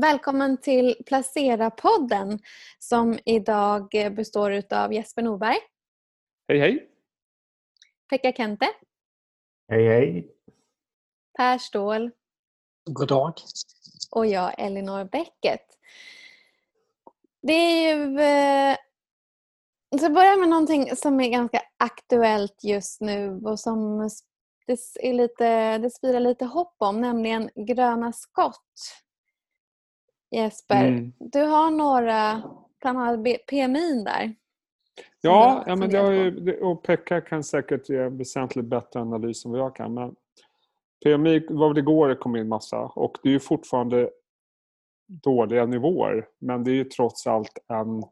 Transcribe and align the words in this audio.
Välkommen 0.00 0.56
till 0.56 0.96
Placera-podden 1.06 2.38
som 2.78 3.18
idag 3.24 3.88
består 4.16 4.62
av 4.70 4.92
Jesper 4.92 5.22
Norberg. 5.22 5.56
Hej 6.48 6.58
hej! 6.58 6.88
Pekka 8.10 8.32
Kente. 8.32 8.66
Hej 9.68 9.88
hej! 9.88 10.28
Per 11.38 11.58
Ståhl. 11.58 12.10
God 12.90 13.08
dag. 13.08 13.34
Och 14.10 14.26
jag 14.26 14.54
Elinor 14.58 15.04
Bäcket. 15.04 15.78
Det 17.42 17.52
är 17.52 17.96
ju... 17.96 18.20
Eh, 18.20 18.76
jag 19.90 20.00
ska 20.00 20.10
börja 20.10 20.36
med 20.36 20.48
någonting 20.48 20.96
som 20.96 21.20
är 21.20 21.28
ganska 21.28 21.62
aktuellt 21.76 22.64
just 22.64 23.00
nu 23.00 23.40
och 23.44 23.60
som 23.60 24.10
det, 24.66 24.78
är 25.00 25.12
lite, 25.12 25.78
det 25.78 25.90
spirar 25.90 26.20
lite 26.20 26.44
hopp 26.44 26.76
om, 26.78 27.00
nämligen 27.00 27.50
gröna 27.54 28.12
skott. 28.12 29.03
Jesper, 30.34 30.86
mm. 30.86 31.12
du 31.18 31.42
har 31.42 31.70
några, 31.70 32.42
bland 32.80 32.98
annat 32.98 33.46
PMI 33.48 34.04
där. 34.04 34.34
Ja, 35.20 35.64
ja 35.66 35.76
men 35.76 35.90
det 35.90 35.98
har 35.98 36.12
ju, 36.12 36.60
och 36.60 36.82
Pekka 36.82 37.20
kan 37.20 37.44
säkert 37.44 37.88
ge 37.88 38.08
väsentligt 38.08 38.64
bättre 38.64 39.00
analys 39.00 39.44
än 39.44 39.50
vad 39.50 39.60
jag 39.60 39.76
kan. 39.76 39.94
Men 39.94 40.14
PMI 41.04 41.46
var 41.50 41.74
det 41.74 41.80
igår 41.80 42.08
det 42.08 42.16
kom 42.16 42.36
in 42.36 42.48
massa 42.48 42.80
och 42.80 43.18
det 43.22 43.28
är 43.28 43.32
ju 43.32 43.40
fortfarande 43.40 44.10
dåliga 45.06 45.66
nivåer. 45.66 46.28
Men 46.38 46.64
det 46.64 46.70
är 46.70 46.74
ju 46.74 46.84
trots 46.84 47.26
allt 47.26 47.58
en 47.68 48.02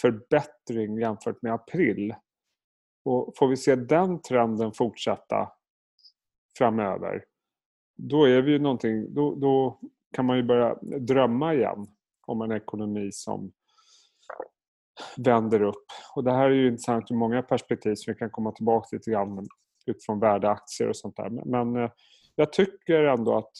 förbättring 0.00 0.98
jämfört 0.98 1.42
med 1.42 1.52
april. 1.54 2.14
Och 3.04 3.32
får 3.36 3.48
vi 3.48 3.56
se 3.56 3.76
den 3.76 4.22
trenden 4.22 4.72
fortsätta 4.72 5.52
framöver, 6.58 7.24
då 7.96 8.24
är 8.24 8.42
vi 8.42 8.52
ju 8.52 8.58
någonting, 8.58 9.14
då, 9.14 9.34
då 9.34 9.80
kan 10.12 10.26
man 10.26 10.36
ju 10.36 10.42
börja 10.42 10.74
drömma 10.82 11.54
igen 11.54 11.86
om 12.26 12.42
en 12.42 12.52
ekonomi 12.52 13.08
som 13.12 13.52
vänder 15.16 15.62
upp. 15.62 15.84
Och 16.14 16.24
det 16.24 16.32
här 16.32 16.50
är 16.50 16.54
ju 16.54 16.68
intressant 16.68 17.10
ur 17.10 17.14
många 17.14 17.42
perspektiv 17.42 17.94
så 17.94 18.10
vi 18.12 18.18
kan 18.18 18.30
komma 18.30 18.52
tillbaka 18.52 18.88
till 18.88 18.98
lite 18.98 19.10
grann 19.10 19.46
utifrån 19.86 20.20
värdeaktier 20.20 20.88
och 20.88 20.96
sånt 20.96 21.16
där. 21.16 21.30
Men 21.30 21.76
eh, 21.76 21.90
jag 22.36 22.52
tycker 22.52 23.04
ändå 23.04 23.36
att 23.36 23.50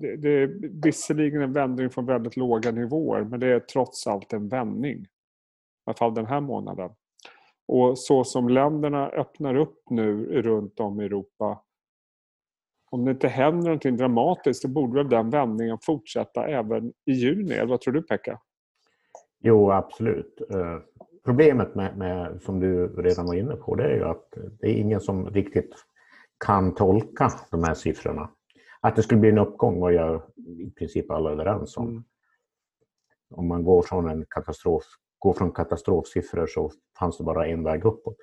det, 0.00 0.16
det 0.16 0.28
är 0.28 0.80
visserligen 0.82 1.42
en 1.42 1.52
vändning 1.52 1.90
från 1.90 2.06
väldigt 2.06 2.36
låga 2.36 2.70
nivåer 2.70 3.24
men 3.24 3.40
det 3.40 3.46
är 3.46 3.60
trots 3.60 4.06
allt 4.06 4.32
en 4.32 4.48
vändning. 4.48 5.02
I 5.02 5.06
alla 5.84 5.96
fall 5.96 6.14
den 6.14 6.26
här 6.26 6.40
månaden. 6.40 6.90
Och 7.66 7.98
så 7.98 8.24
som 8.24 8.48
länderna 8.48 9.08
öppnar 9.08 9.54
upp 9.54 9.90
nu 9.90 10.42
runt 10.42 10.80
om 10.80 11.00
i 11.00 11.04
Europa 11.04 11.62
om 12.94 13.04
det 13.04 13.10
inte 13.10 13.28
händer 13.28 13.64
någonting 13.64 13.96
dramatiskt 13.96 14.62
så 14.62 14.68
borde 14.68 14.94
väl 14.94 15.08
den 15.08 15.30
vändningen 15.30 15.78
fortsätta 15.82 16.46
även 16.46 16.92
i 17.06 17.12
juni? 17.12 17.54
Eller 17.54 17.66
vad 17.66 17.80
tror 17.80 17.94
du 17.94 18.02
Pekka? 18.02 18.40
Jo, 19.40 19.70
absolut. 19.70 20.40
Eh, 20.50 20.78
problemet 21.24 21.74
med, 21.74 21.98
med, 21.98 22.42
som 22.42 22.60
du 22.60 22.88
redan 22.88 23.26
var 23.26 23.34
inne 23.34 23.56
på, 23.56 23.74
det 23.74 23.84
är 23.84 23.94
ju 23.94 24.04
att 24.04 24.28
det 24.60 24.66
är 24.66 24.74
ingen 24.74 25.00
som 25.00 25.30
riktigt 25.30 25.74
kan 26.46 26.74
tolka 26.74 27.30
de 27.50 27.64
här 27.64 27.74
siffrorna. 27.74 28.30
Att 28.80 28.96
det 28.96 29.02
skulle 29.02 29.20
bli 29.20 29.30
en 29.30 29.38
uppgång 29.38 29.80
var 29.80 29.90
jag 29.90 30.22
i 30.58 30.70
princip 30.70 31.10
alla 31.10 31.30
överens 31.30 31.76
om. 31.76 31.88
Mm. 31.88 32.04
Om 33.30 33.48
man 33.48 33.64
går 33.64 33.82
från 33.82 34.08
en 34.08 34.24
katastrof, 34.30 34.82
går 35.18 35.32
från 35.32 35.52
katastrofsiffror 35.52 36.46
så 36.46 36.70
fanns 36.98 37.18
det 37.18 37.24
bara 37.24 37.46
en 37.46 37.64
väg 37.64 37.84
uppåt. 37.84 38.16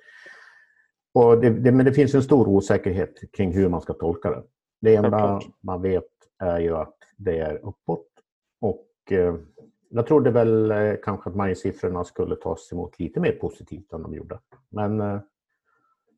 Det, 1.40 1.50
det, 1.50 1.72
men 1.72 1.86
det 1.86 1.92
finns 1.92 2.14
en 2.14 2.22
stor 2.22 2.48
osäkerhet 2.48 3.32
kring 3.32 3.52
hur 3.52 3.68
man 3.68 3.80
ska 3.80 3.92
tolka 3.92 4.30
det. 4.30 4.42
Det 4.82 4.96
enda 4.96 5.40
man 5.60 5.82
vet 5.82 6.04
är 6.38 6.60
ju 6.60 6.76
att 6.76 6.96
det 7.16 7.38
är 7.38 7.54
uppåt. 7.54 8.08
Och 8.60 8.88
eh, 9.10 9.34
jag 9.88 10.06
trodde 10.06 10.30
väl 10.30 10.70
eh, 10.70 10.94
kanske 11.02 11.30
att 11.30 11.36
majsiffrorna 11.36 12.04
skulle 12.04 12.36
tas 12.36 12.72
emot 12.72 12.98
lite 12.98 13.20
mer 13.20 13.32
positivt 13.32 13.92
än 13.92 14.02
de 14.02 14.14
gjorde. 14.14 14.38
Men 14.68 15.00
eh, 15.00 15.20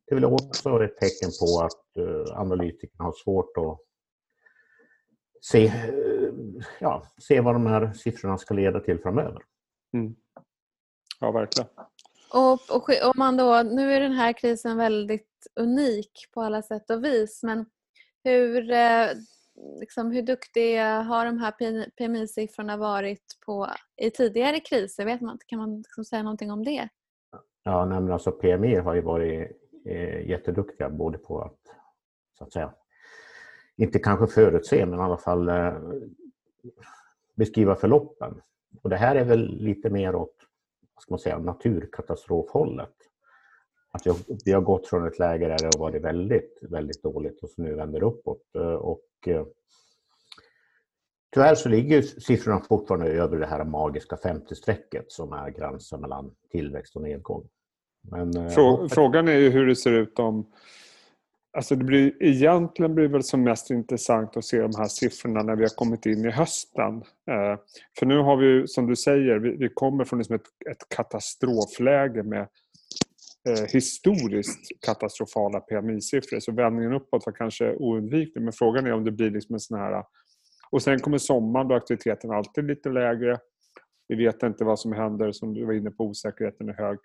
det 0.05 0.15
är 0.15 0.15
väl 0.15 0.25
också 0.25 0.83
ett 0.83 0.97
tecken 0.97 1.31
på 1.39 1.61
att 1.61 1.97
eh, 1.97 2.39
analytikerna 2.39 3.03
har 3.03 3.13
svårt 3.13 3.57
att 3.57 3.79
se, 5.41 5.65
eh, 5.65 6.33
ja, 6.79 7.03
se 7.17 7.41
vad 7.41 7.55
de 7.55 7.65
här 7.65 7.93
siffrorna 7.93 8.37
ska 8.37 8.53
leda 8.53 8.79
till 8.79 8.99
framöver. 8.99 9.41
Mm. 9.93 10.15
Ja, 11.19 11.31
verkligen. 11.31 11.69
Och, 12.33 12.75
och 12.75 12.89
om 12.89 13.13
man 13.15 13.37
då, 13.37 13.63
nu 13.63 13.93
är 13.93 13.99
den 13.99 14.11
här 14.11 14.33
krisen 14.33 14.77
väldigt 14.77 15.47
unik 15.55 16.11
på 16.33 16.41
alla 16.41 16.61
sätt 16.61 16.89
och 16.89 17.03
vis 17.03 17.43
men 17.43 17.65
hur, 18.25 18.71
eh, 18.71 19.07
liksom, 19.79 20.11
hur 20.11 20.21
duktiga 20.21 21.01
har 21.01 21.25
de 21.25 21.37
här 21.37 21.51
PMI-siffrorna 21.97 22.77
varit 22.77 23.37
på, 23.45 23.67
i 23.97 24.09
tidigare 24.09 24.59
kriser? 24.59 25.05
Vet 25.05 25.21
man, 25.21 25.39
kan 25.47 25.59
man 25.59 25.77
liksom 25.77 26.05
säga 26.05 26.23
någonting 26.23 26.51
om 26.51 26.63
det? 26.63 26.89
Ja, 27.63 27.85
nej, 27.85 28.01
men 28.01 28.11
alltså 28.11 28.31
PMI 28.31 28.75
har 28.75 28.95
ju 28.95 29.01
varit 29.01 29.51
eh, 29.85 30.29
jätteduktiga 30.29 30.89
både 30.89 31.17
på 31.17 31.41
att, 31.41 31.59
så 32.37 32.43
att 32.43 32.53
säga, 32.53 32.73
inte 33.75 33.99
kanske 33.99 34.27
förutse 34.27 34.85
men 34.85 34.99
i 34.99 35.01
alla 35.01 35.17
fall 35.17 35.49
eh, 35.49 35.73
beskriva 37.35 37.75
förloppen. 37.75 38.41
Och 38.81 38.89
det 38.89 38.95
här 38.95 39.15
är 39.15 39.23
väl 39.23 39.57
lite 39.57 39.89
mer 39.89 40.15
åt 40.15 40.35
vad 40.95 41.01
ska 41.01 41.11
man 41.11 41.19
säga, 41.19 41.39
naturkatastrofhållet. 41.39 42.95
Att 43.95 44.07
vi 44.45 44.51
har 44.51 44.61
gått 44.61 44.87
från 44.87 45.07
ett 45.07 45.19
läge 45.19 45.47
där 45.47 45.57
det 45.57 45.65
har 45.65 45.79
varit 45.79 46.03
väldigt, 46.03 46.59
väldigt 46.61 47.03
dåligt 47.03 47.43
och 47.43 47.49
så 47.49 47.61
nu 47.61 47.75
vänder 47.75 48.03
uppåt. 48.03 48.41
Eh, 48.55 48.61
och, 48.61 49.01
eh, 49.27 49.45
tyvärr 51.33 51.55
så 51.55 51.69
ligger 51.69 52.01
siffrorna 52.01 52.59
fortfarande 52.59 53.07
över 53.07 53.39
det 53.39 53.45
här 53.45 53.63
magiska 53.63 54.15
50-strecket 54.15 55.05
som 55.07 55.33
är 55.33 55.49
gränsen 55.49 56.01
mellan 56.01 56.31
tillväxt 56.51 56.95
och 56.95 57.01
nedgång. 57.01 57.47
Men, 58.11 58.37
eh, 58.37 58.49
Frå, 58.49 58.89
frågan 58.89 59.27
är 59.27 59.37
ju 59.37 59.49
hur 59.49 59.65
det 59.65 59.75
ser 59.75 59.91
ut 59.91 60.19
om... 60.19 60.51
Alltså 61.57 61.75
det 61.75 61.83
blir, 61.83 62.23
egentligen 62.23 62.95
blir 62.95 63.07
det 63.07 63.13
väl 63.13 63.23
som 63.23 63.43
mest 63.43 63.71
intressant 63.71 64.37
att 64.37 64.45
se 64.45 64.61
de 64.61 64.71
här 64.77 64.87
siffrorna 64.87 65.43
när 65.43 65.55
vi 65.55 65.63
har 65.63 65.75
kommit 65.75 66.05
in 66.05 66.25
i 66.25 66.31
hösten. 66.31 67.03
För 67.99 68.05
nu 68.05 68.17
har 68.17 68.37
vi, 68.37 68.67
som 68.67 68.87
du 68.87 68.95
säger, 68.95 69.39
vi, 69.39 69.55
vi 69.55 69.69
kommer 69.69 70.05
från 70.05 70.19
liksom 70.19 70.35
ett, 70.35 70.47
ett 70.71 70.89
katastrofläge 70.95 72.23
med 72.23 72.47
eh, 73.49 73.65
historiskt 73.73 74.81
katastrofala 74.85 75.59
PMI-siffror. 75.59 76.39
Så 76.39 76.51
vändningen 76.51 76.93
uppåt 76.93 77.25
var 77.25 77.33
kanske 77.33 77.75
oundviklig. 77.75 78.43
Men 78.43 78.53
frågan 78.53 78.85
är 78.85 78.93
om 78.93 79.03
det 79.03 79.11
blir 79.11 79.31
liksom 79.31 79.53
en 79.53 79.59
sån 79.59 79.79
här... 79.79 80.03
Och 80.71 80.81
sen 80.81 80.99
kommer 80.99 81.17
sommaren 81.17 81.67
då 81.67 81.75
aktiviteten 81.75 82.31
alltid 82.31 82.63
är 82.63 82.67
lite 82.67 82.89
lägre. 82.89 83.39
Vi 84.07 84.15
vet 84.15 84.43
inte 84.43 84.63
vad 84.63 84.79
som 84.79 84.93
händer, 84.93 85.31
som 85.31 85.53
du 85.53 85.65
var 85.65 85.73
inne 85.73 85.91
på, 85.91 86.03
osäkerheten 86.03 86.69
är 86.69 86.73
hög. 86.73 86.97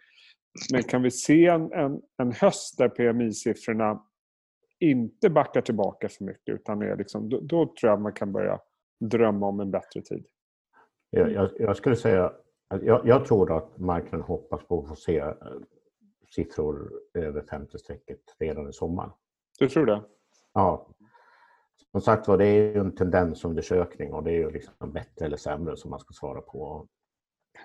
Men 0.73 0.83
kan 0.83 1.03
vi 1.03 1.11
se 1.11 1.47
en, 1.47 1.73
en, 1.73 2.01
en 2.23 2.33
höst 2.33 2.79
där 2.79 2.89
PMI-siffrorna 2.89 4.01
inte 4.81 5.31
backar 5.31 5.61
tillbaka 5.61 6.09
för 6.09 6.25
mycket 6.25 6.55
utan 6.55 6.83
är 6.83 6.97
liksom, 6.97 7.29
då, 7.29 7.41
då 7.41 7.75
tror 7.81 7.91
jag 7.91 8.01
man 8.01 8.13
kan 8.13 8.33
börja 8.33 8.61
drömma 9.01 9.47
om 9.47 9.61
en 9.61 9.71
bättre 9.71 10.03
tid. 10.03 10.25
Jag, 11.11 11.33
jag, 11.33 11.51
jag 11.59 11.77
skulle 11.77 11.97
säga 11.97 12.33
jag, 12.69 13.07
jag, 13.07 13.25
tror 13.25 13.57
att 13.57 13.79
marknaden 13.79 14.27
hoppas 14.27 14.65
på 14.65 14.81
att 14.81 14.89
få 14.89 14.95
se 14.95 15.19
eh, 15.19 15.35
siffror 16.35 16.93
över 17.15 17.43
50-strecket 17.43 18.21
redan 18.39 18.69
i 18.69 18.73
sommar. 18.73 19.13
Du 19.59 19.69
tror 19.69 19.87
det? 19.87 20.03
Ja. 20.53 20.87
Som 21.93 22.01
sagt 22.01 22.29
var, 22.29 22.39
det 22.39 22.47
är 22.47 22.55
ju 22.55 22.81
en 22.81 22.95
tendensundersökning 22.95 24.13
och 24.13 24.25
det 24.25 24.31
är 24.31 24.37
ju 24.37 24.51
liksom 24.51 24.93
bättre 24.93 25.27
eller 25.27 25.37
sämre 25.37 25.77
som 25.77 25.91
man 25.91 26.01
ska 26.01 26.13
svara 26.13 26.41
på. 26.41 26.87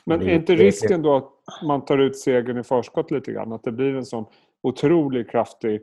Men 0.06 0.22
är 0.22 0.36
inte 0.36 0.56
risken 0.56 1.02
då 1.02 1.16
att 1.16 1.64
man 1.68 1.86
tar 1.86 1.98
ut 1.98 2.18
segern 2.18 2.58
i 2.58 2.64
förskott 2.64 3.12
lite 3.12 3.32
grann? 3.32 3.54
Att 3.54 3.64
det 3.64 3.72
blir 3.72 3.96
en 3.96 4.06
sån 4.06 4.26
otroligt 4.62 5.30
kraftig 5.30 5.82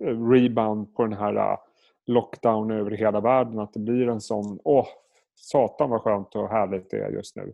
eh, 0.00 0.30
rebound 0.30 0.94
på 0.94 1.02
den 1.02 1.12
här 1.12 1.34
eh, 1.34 1.58
lockdown 2.06 2.70
över 2.70 2.90
hela 2.90 3.20
världen. 3.20 3.58
Att 3.58 3.72
det 3.72 3.80
blir 3.80 4.08
en 4.08 4.20
sån, 4.20 4.58
åh, 4.64 4.86
satan 5.34 5.90
vad 5.90 6.00
skönt 6.00 6.34
och 6.34 6.48
härligt 6.48 6.90
det 6.90 6.96
är 6.96 7.10
just 7.10 7.36
nu. 7.36 7.52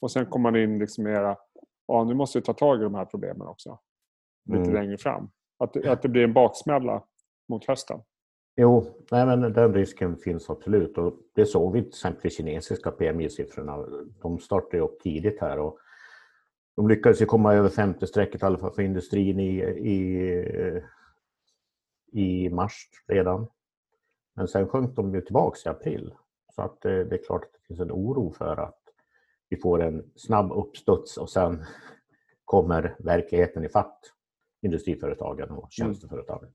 Och 0.00 0.10
sen 0.10 0.26
kommer 0.26 0.50
man 0.50 0.60
in 0.60 0.78
liksom 0.78 1.04
med 1.04 1.14
era 1.14 1.36
ja, 1.90 2.04
nu 2.04 2.14
måste 2.14 2.38
vi 2.38 2.44
ta 2.44 2.52
tag 2.52 2.80
i 2.80 2.82
de 2.82 2.94
här 2.94 3.04
problemen 3.04 3.46
också. 3.46 3.78
Lite 4.44 4.62
mm. 4.62 4.74
längre 4.74 4.98
fram. 4.98 5.30
Att, 5.58 5.86
att 5.86 6.02
det 6.02 6.08
blir 6.08 6.24
en 6.24 6.32
baksmälla 6.32 7.02
mot 7.48 7.64
hösten. 7.64 8.00
Jo, 8.56 8.84
nej, 9.10 9.26
men 9.26 9.40
den 9.52 9.74
risken 9.74 10.16
finns 10.16 10.50
absolut. 10.50 10.98
Och 10.98 11.14
det 11.34 11.46
såg 11.46 11.72
vi 11.72 11.80
till 11.80 11.88
exempel 11.88 12.26
i 12.26 12.30
kinesiska 12.30 12.90
PMI-siffrorna. 12.90 13.86
De 14.22 14.38
startade 14.38 14.82
upp 14.82 15.00
tidigt 15.00 15.40
här 15.40 15.58
och 15.58 15.78
de 16.76 16.88
lyckades 16.88 17.22
ju 17.22 17.26
komma 17.26 17.54
över 17.54 17.68
50-strecket 17.68 18.42
i 18.42 18.46
alla 18.46 18.58
fall 18.58 18.72
för 18.72 18.82
industrin 18.82 19.40
i, 19.40 19.58
i, 19.62 20.82
i 22.12 22.50
mars 22.50 22.88
redan. 23.06 23.46
Men 24.34 24.48
sen 24.48 24.68
sjönk 24.68 24.96
de 24.96 25.14
ju 25.14 25.20
tillbaks 25.20 25.66
i 25.66 25.68
april. 25.68 26.14
Så 26.54 26.62
att 26.62 26.80
det, 26.80 27.04
det 27.04 27.14
är 27.14 27.24
klart 27.24 27.44
att 27.44 27.52
det 27.52 27.66
finns 27.66 27.80
en 27.80 27.92
oro 27.92 28.30
för 28.30 28.56
att 28.56 28.79
vi 29.50 29.56
får 29.56 29.82
en 29.82 30.02
snabb 30.16 30.52
uppstuds 30.52 31.16
och 31.16 31.30
sen 31.30 31.64
kommer 32.44 32.96
verkligheten 32.98 33.64
i 33.64 33.68
fatt 33.68 34.00
industriföretagen 34.62 35.50
och 35.50 35.58
mm. 35.58 35.70
tjänsteföretagen. 35.70 36.50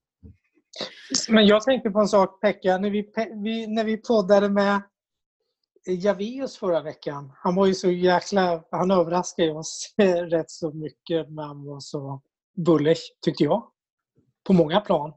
Men 1.29 1.47
jag 1.47 1.63
tänkte 1.63 1.89
på 1.89 1.99
en 1.99 2.07
sak 2.07 2.41
Pekka, 2.41 2.77
när 2.77 2.89
vi, 2.89 3.11
vi, 3.43 3.67
när 3.67 3.83
vi 3.83 3.97
poddade 3.97 4.49
med 4.49 4.81
Javeus 5.87 6.57
förra 6.57 6.81
veckan. 6.81 7.31
Han 7.35 7.55
var 7.55 7.65
ju 7.65 7.73
så 7.73 7.91
jäkla... 7.91 8.63
Han 8.71 8.91
överraskade 8.91 9.51
oss 9.51 9.93
rätt 10.29 10.51
så 10.51 10.71
mycket, 10.71 11.29
men 11.29 11.45
han 11.45 11.65
var 11.65 11.79
så 11.79 12.21
bullish, 12.55 13.01
tyckte 13.21 13.43
jag. 13.43 13.71
På 14.47 14.53
många 14.53 14.81
plan. 14.81 15.13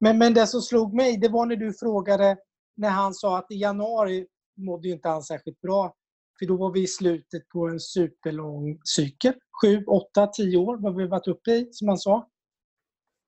Men, 0.00 0.18
men 0.18 0.34
det 0.34 0.46
som 0.46 0.60
slog 0.60 0.94
mig, 0.94 1.16
det 1.16 1.28
var 1.28 1.46
när 1.46 1.56
du 1.56 1.72
frågade 1.72 2.36
när 2.76 2.90
han 2.90 3.14
sa 3.14 3.38
att 3.38 3.50
i 3.50 3.54
januari 3.54 4.26
mådde 4.56 4.88
inte 4.88 5.08
han 5.08 5.22
särskilt 5.22 5.60
bra. 5.60 5.94
För 6.42 6.46
då 6.46 6.56
var 6.56 6.72
vi 6.72 6.82
i 6.82 6.86
slutet 6.86 7.48
på 7.48 7.68
en 7.68 7.80
superlång 7.80 8.80
cykel. 8.84 9.34
Sju, 9.62 9.84
åtta, 9.84 10.26
tio 10.26 10.56
år 10.56 10.76
har 10.76 10.92
vi 10.92 11.06
varit 11.06 11.26
uppe 11.26 11.50
i, 11.50 11.68
som 11.72 11.88
han 11.88 11.98
sa. 11.98 12.28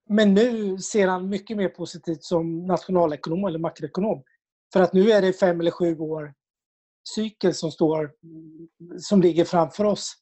Men 0.09 0.33
nu 0.33 0.77
ser 0.77 1.07
han 1.07 1.29
mycket 1.29 1.57
mer 1.57 1.69
positivt 1.69 2.23
som 2.23 2.65
nationalekonom 2.65 3.45
eller 3.45 3.59
makroekonom. 3.59 4.23
För 4.73 4.81
att 4.81 4.93
nu 4.93 5.11
är 5.11 5.21
det 5.21 5.33
fem 5.33 5.59
eller 5.59 5.71
sju 5.71 5.97
år 5.97 6.33
cykel 7.09 7.53
som, 7.53 7.71
står, 7.71 8.11
som 8.99 9.21
ligger 9.21 9.45
framför 9.45 9.85
oss. 9.85 10.13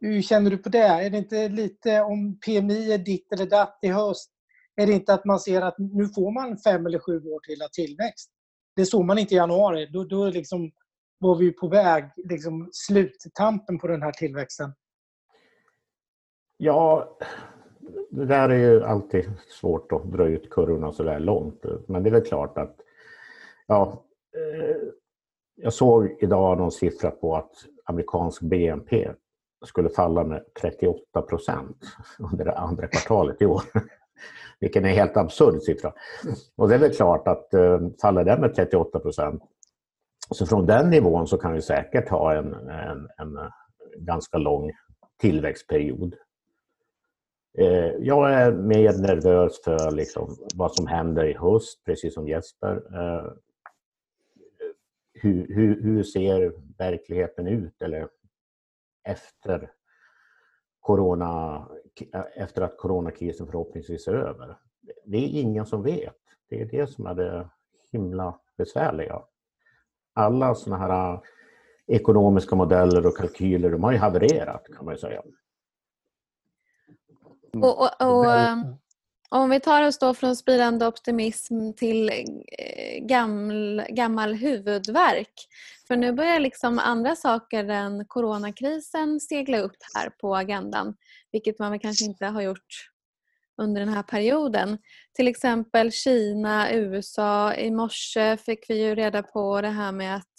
Hur 0.00 0.22
känner 0.22 0.50
du 0.50 0.58
på 0.58 0.68
det? 0.68 0.78
Är 0.78 1.10
det 1.10 1.18
inte 1.18 1.48
lite 1.48 2.00
om 2.00 2.38
PMI 2.40 2.92
är 2.92 2.98
ditt 2.98 3.32
eller 3.32 3.46
datt 3.46 3.78
i 3.82 3.88
höst? 3.88 4.30
Är 4.76 4.86
det 4.86 4.92
inte 4.92 5.14
att 5.14 5.24
man 5.24 5.40
ser 5.40 5.62
att 5.62 5.78
nu 5.78 6.08
får 6.08 6.32
man 6.32 6.58
fem 6.58 6.86
eller 6.86 6.98
sju 6.98 7.12
år 7.12 7.40
till 7.40 7.62
av 7.62 7.68
tillväxt? 7.68 8.30
Det 8.76 8.86
såg 8.86 9.04
man 9.04 9.18
inte 9.18 9.34
i 9.34 9.36
januari. 9.36 9.86
Då, 9.86 10.04
då 10.04 10.30
liksom 10.30 10.72
var 11.22 11.36
vi 11.36 11.52
på 11.52 11.68
väg, 11.68 12.04
liksom 12.16 12.68
sluttampen 12.72 13.78
på 13.78 13.86
den 13.86 14.02
här 14.02 14.12
tillväxten. 14.12 14.72
Ja, 16.56 17.18
det 18.10 18.24
där 18.24 18.48
är 18.48 18.58
ju 18.58 18.84
alltid 18.84 19.30
svårt 19.60 19.92
att 19.92 20.12
dra 20.12 20.26
ut 20.26 20.50
kurvorna 20.50 20.92
så 20.92 21.02
där 21.02 21.20
långt. 21.20 21.64
Men 21.88 22.02
det 22.02 22.08
är 22.08 22.12
väl 22.12 22.24
klart 22.24 22.58
att 22.58 22.76
ja, 23.66 24.04
eh, 24.36 24.76
jag 25.54 25.72
såg 25.72 26.16
idag 26.20 26.58
någon 26.58 26.72
siffra 26.72 27.10
på 27.10 27.36
att 27.36 27.52
amerikansk 27.84 28.42
BNP 28.42 29.12
skulle 29.64 29.88
falla 29.88 30.24
med 30.24 30.44
38 30.60 31.22
procent 31.22 31.76
under 32.32 32.44
det 32.44 32.58
andra 32.58 32.86
kvartalet 32.86 33.42
i 33.42 33.46
år. 33.46 33.62
Vilken 34.60 34.84
är 34.84 34.88
en 34.88 34.94
helt 34.94 35.16
absurd 35.16 35.62
siffra. 35.62 35.92
Och 36.56 36.68
det 36.68 36.74
är 36.74 36.78
väl 36.78 36.94
klart 36.94 37.28
att 37.28 37.54
eh, 37.54 37.80
faller 38.02 38.24
den 38.24 38.40
med 38.40 38.54
38 38.54 38.98
procent 38.98 39.42
så 40.32 40.46
från 40.46 40.66
den 40.66 40.90
nivån 40.90 41.26
så 41.26 41.38
kan 41.38 41.52
vi 41.52 41.62
säkert 41.62 42.08
ha 42.08 42.34
en, 42.34 42.54
en, 42.54 43.08
en 43.18 43.38
ganska 43.96 44.38
lång 44.38 44.72
tillväxtperiod. 45.20 46.14
Eh, 47.58 47.92
jag 48.00 48.32
är 48.32 48.52
mer 48.52 48.92
nervös 48.92 49.62
för 49.64 49.90
liksom 49.90 50.36
vad 50.54 50.74
som 50.74 50.86
händer 50.86 51.24
i 51.24 51.32
höst, 51.32 51.84
precis 51.84 52.14
som 52.14 52.28
Jesper. 52.28 52.76
Eh, 52.76 53.32
hur, 55.14 55.54
hur, 55.54 55.82
hur 55.82 56.02
ser 56.02 56.52
verkligheten 56.78 57.46
ut 57.46 57.82
eller 57.82 58.08
efter, 59.04 59.70
corona, 60.80 61.68
efter 62.34 62.62
att 62.62 62.76
coronakrisen 62.76 63.46
förhoppningsvis 63.46 64.08
är 64.08 64.14
över? 64.14 64.56
Det 65.04 65.16
är 65.16 65.40
ingen 65.40 65.66
som 65.66 65.82
vet. 65.82 66.16
Det 66.48 66.60
är 66.60 66.66
det 66.66 66.86
som 66.86 67.06
är 67.06 67.14
det 67.14 67.48
himla 67.92 68.40
besvärliga. 68.56 69.22
Alla 70.14 70.54
sådana 70.54 70.86
här 70.86 71.20
ekonomiska 71.86 72.56
modeller 72.56 73.06
och 73.06 73.16
kalkyler 73.16 73.70
de 73.70 73.84
har 73.84 73.92
ju 73.92 73.98
havererat 73.98 74.66
kan 74.76 74.84
man 74.84 74.94
ju 74.94 74.98
säga. 74.98 75.22
Mm. 77.54 77.64
Och, 77.64 77.80
och, 77.80 77.90
och, 78.00 78.26
om 79.28 79.50
vi 79.50 79.60
tar 79.60 79.86
oss 79.86 79.98
då 79.98 80.14
från 80.14 80.36
spirande 80.36 80.86
optimism 80.86 81.72
till 81.72 82.10
eh, 82.10 83.04
gammal, 83.06 83.82
gammal 83.88 84.34
huvudvärk. 84.34 85.32
För 85.88 85.96
nu 85.96 86.12
börjar 86.12 86.40
liksom 86.40 86.78
andra 86.78 87.16
saker 87.16 87.68
än 87.68 88.04
coronakrisen 88.06 89.20
segla 89.20 89.58
upp 89.58 89.76
här 89.94 90.10
på 90.10 90.36
agendan. 90.36 90.94
Vilket 91.32 91.58
man 91.58 91.70
väl 91.70 91.80
kanske 91.80 92.04
inte 92.04 92.26
har 92.26 92.42
gjort 92.42 92.91
under 93.58 93.80
den 93.80 93.88
här 93.88 94.02
perioden. 94.02 94.78
Till 95.12 95.28
exempel 95.28 95.92
Kina, 95.92 96.72
USA. 96.72 97.54
I 97.54 97.70
morse 97.70 98.36
fick 98.36 98.70
vi 98.70 98.82
ju 98.82 98.94
reda 98.94 99.22
på 99.22 99.60
det 99.60 99.68
här 99.68 99.92
med 99.92 100.16
att, 100.16 100.34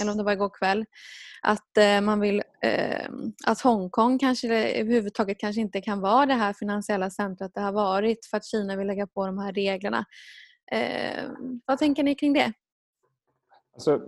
eller 0.00 0.12
om 0.12 0.18
det 0.18 0.24
var 0.24 0.32
igår 0.32 0.50
kväll, 0.58 0.84
att 1.42 1.76
eh, 1.76 2.00
man 2.00 2.20
vill 2.20 2.42
eh, 2.62 3.08
att 3.46 3.60
Hongkong 3.60 4.18
kanske 4.18 4.70
överhuvudtaget 4.80 5.38
kanske 5.38 5.60
inte 5.60 5.80
kan 5.80 6.00
vara 6.00 6.26
det 6.26 6.34
här 6.34 6.52
finansiella 6.52 7.10
centret 7.10 7.54
det 7.54 7.60
har 7.60 7.72
varit 7.72 8.26
för 8.26 8.36
att 8.36 8.44
Kina 8.44 8.76
vill 8.76 8.86
lägga 8.86 9.06
på 9.06 9.26
de 9.26 9.38
här 9.38 9.52
reglerna. 9.52 10.04
Eh, 10.72 11.24
vad 11.66 11.78
tänker 11.78 12.02
ni 12.02 12.14
kring 12.14 12.32
det? 12.32 12.52
Alltså, 13.74 14.00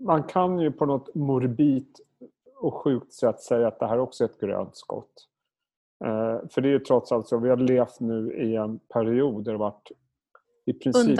man 0.00 0.22
kan 0.22 0.58
ju 0.58 0.72
på 0.72 0.86
något 0.86 1.14
morbid 1.14 1.96
och 2.56 2.74
sjukt 2.74 3.12
sätt 3.12 3.40
säga 3.40 3.68
att 3.68 3.78
det 3.78 3.86
här 3.86 3.98
också 3.98 4.24
är 4.24 4.28
ett 4.28 4.40
grönt 4.40 4.76
skott. 4.76 5.28
Eh, 6.04 6.48
för 6.50 6.60
det 6.60 6.68
är 6.68 6.72
ju 6.72 6.78
trots 6.78 7.12
allt 7.12 7.28
så, 7.28 7.38
vi 7.38 7.48
har 7.48 7.56
levt 7.56 8.00
nu 8.00 8.32
i 8.32 8.56
en 8.56 8.78
period 8.78 9.44
där 9.44 9.52
det 9.52 9.58
varit 9.58 9.90
i 10.66 10.72
princip 10.72 11.18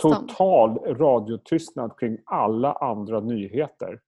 total 0.00 0.78
radiotystnad 0.78 1.98
kring 1.98 2.18
alla 2.24 2.72
andra 2.72 3.20
nyheter. 3.20 4.00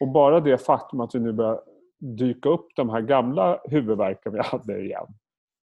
Och 0.00 0.08
bara 0.08 0.40
det 0.40 0.58
faktum 0.58 1.00
att 1.00 1.14
vi 1.14 1.20
nu 1.20 1.32
börjar 1.32 1.60
dyka 1.98 2.48
upp 2.48 2.66
de 2.76 2.90
här 2.90 3.00
gamla 3.00 3.60
huvudverken 3.64 4.32
vi 4.32 4.38
hade 4.42 4.80
igen. 4.80 5.06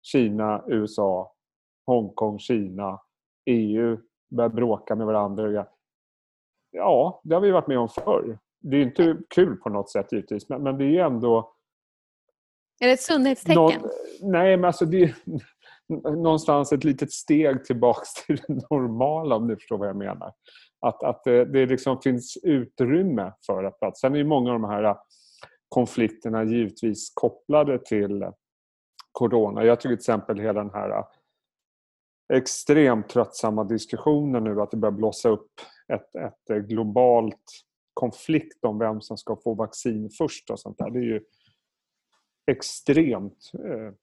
Kina, 0.01 0.63
USA, 0.67 1.33
Hongkong, 1.85 2.39
Kina, 2.39 3.01
EU 3.45 3.97
börjar 4.35 4.49
bråka 4.49 4.95
med 4.95 5.07
varandra. 5.07 5.65
Ja, 6.71 7.21
det 7.23 7.35
har 7.35 7.41
vi 7.41 7.51
varit 7.51 7.67
med 7.67 7.79
om 7.79 7.89
förr. 7.89 8.37
Det 8.59 8.77
är 8.77 8.81
inte 8.81 9.17
kul 9.29 9.57
på 9.57 9.69
något 9.69 9.89
sätt 9.89 10.11
givetvis 10.11 10.49
men, 10.49 10.63
men 10.63 10.77
det 10.77 10.97
är 10.97 11.05
ändå... 11.05 11.51
Är 12.79 12.87
det 12.87 12.93
ett 12.93 13.01
sundhetstecken? 13.01 13.55
Någon, 13.55 13.89
nej, 14.21 14.57
men 14.57 14.65
alltså 14.65 14.85
det 14.85 15.03
är 15.03 15.15
någonstans 16.15 16.71
ett 16.71 16.83
litet 16.83 17.11
steg 17.11 17.65
tillbaks 17.65 18.13
till 18.25 18.35
det 18.47 18.69
normala 18.69 19.35
om 19.35 19.47
du 19.47 19.55
förstår 19.55 19.77
vad 19.77 19.87
jag 19.87 19.95
menar. 19.95 20.33
Att, 20.79 21.03
att 21.03 21.23
det, 21.23 21.45
det 21.45 21.65
liksom 21.65 22.01
finns 22.01 22.37
utrymme 22.43 23.33
för 23.45 23.63
att 23.63 23.79
prata. 23.79 23.95
Sen 23.95 24.13
är 24.13 24.17
ju 24.17 24.25
många 24.25 24.53
av 24.53 24.59
de 24.59 24.69
här 24.69 24.83
äh, 24.83 24.97
konflikterna 25.69 26.43
givetvis 26.43 27.11
kopplade 27.13 27.79
till 27.79 28.25
corona. 29.11 29.63
Jag 29.63 29.79
tycker 29.79 29.95
till 29.95 29.99
exempel 29.99 30.39
hela 30.39 30.63
den 30.63 30.73
här 30.73 30.89
äh, 30.89 31.05
extremt 32.33 33.09
tröttsamma 33.09 33.63
diskussionen 33.63 34.43
nu 34.43 34.61
att 34.61 34.71
det 34.71 34.77
börjar 34.77 34.91
blossa 34.91 35.29
upp 35.29 35.51
ett, 35.93 36.15
ett 36.15 36.49
äh, 36.49 36.57
globalt 36.57 37.65
konflikt 37.93 38.65
om 38.65 38.79
vem 38.79 39.01
som 39.01 39.17
ska 39.17 39.35
få 39.35 39.53
vaccin 39.53 40.09
först 40.17 40.49
och 40.49 40.59
sånt 40.59 40.77
där. 40.77 40.89
Det 40.89 40.99
är 40.99 41.03
ju 41.03 41.21
extremt 42.45 43.51
eh, 43.53 43.93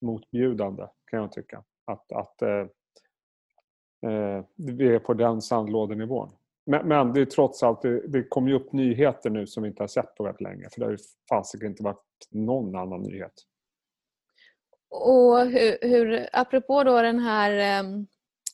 motbjudande 0.00 0.86
kan 1.10 1.20
jag 1.20 1.32
tycka. 1.32 1.64
Att, 1.84 2.12
att 2.12 2.42
eh, 2.42 2.66
eh, 4.10 4.44
vi 4.56 4.94
är 4.94 4.98
på 4.98 5.14
den 5.14 5.42
sandlådenivån. 5.42 6.30
Men, 6.66 6.88
men 6.88 7.12
det 7.12 7.20
är 7.20 7.24
trots 7.24 7.62
allt, 7.62 7.82
det, 7.82 8.08
det 8.08 8.22
kommer 8.22 8.48
ju 8.48 8.54
upp 8.54 8.72
nyheter 8.72 9.30
nu 9.30 9.46
som 9.46 9.62
vi 9.62 9.68
inte 9.68 9.82
har 9.82 9.88
sett 9.88 10.14
på 10.14 10.24
väldigt 10.24 10.40
länge. 10.40 10.68
För 10.72 10.80
det 10.80 10.86
har 10.86 10.92
ju 10.92 10.98
fasiken 11.28 11.68
inte 11.68 11.82
varit 11.82 12.28
någon 12.30 12.76
annan 12.76 13.02
nyhet. 13.02 13.32
Och 14.90 15.46
hur, 15.46 15.88
hur 15.88 16.28
apropå 16.32 16.84
då 16.84 17.02
den 17.02 17.18
här 17.18 17.50
ehm, 17.52 18.06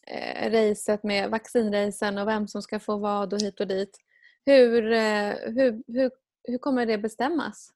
eh, 0.06 0.50
racet 0.50 1.02
med 1.02 1.30
vaccinracen 1.30 2.18
och 2.18 2.28
vem 2.28 2.48
som 2.48 2.62
ska 2.62 2.80
få 2.80 2.96
vad 2.96 3.32
och 3.32 3.40
hit 3.40 3.60
och 3.60 3.66
dit. 3.66 3.98
Hur, 4.44 4.92
eh, 4.92 5.34
hur, 5.34 5.82
hur, 5.86 6.10
hur 6.44 6.58
kommer 6.58 6.86
det 6.86 6.98
bestämmas? 6.98 7.72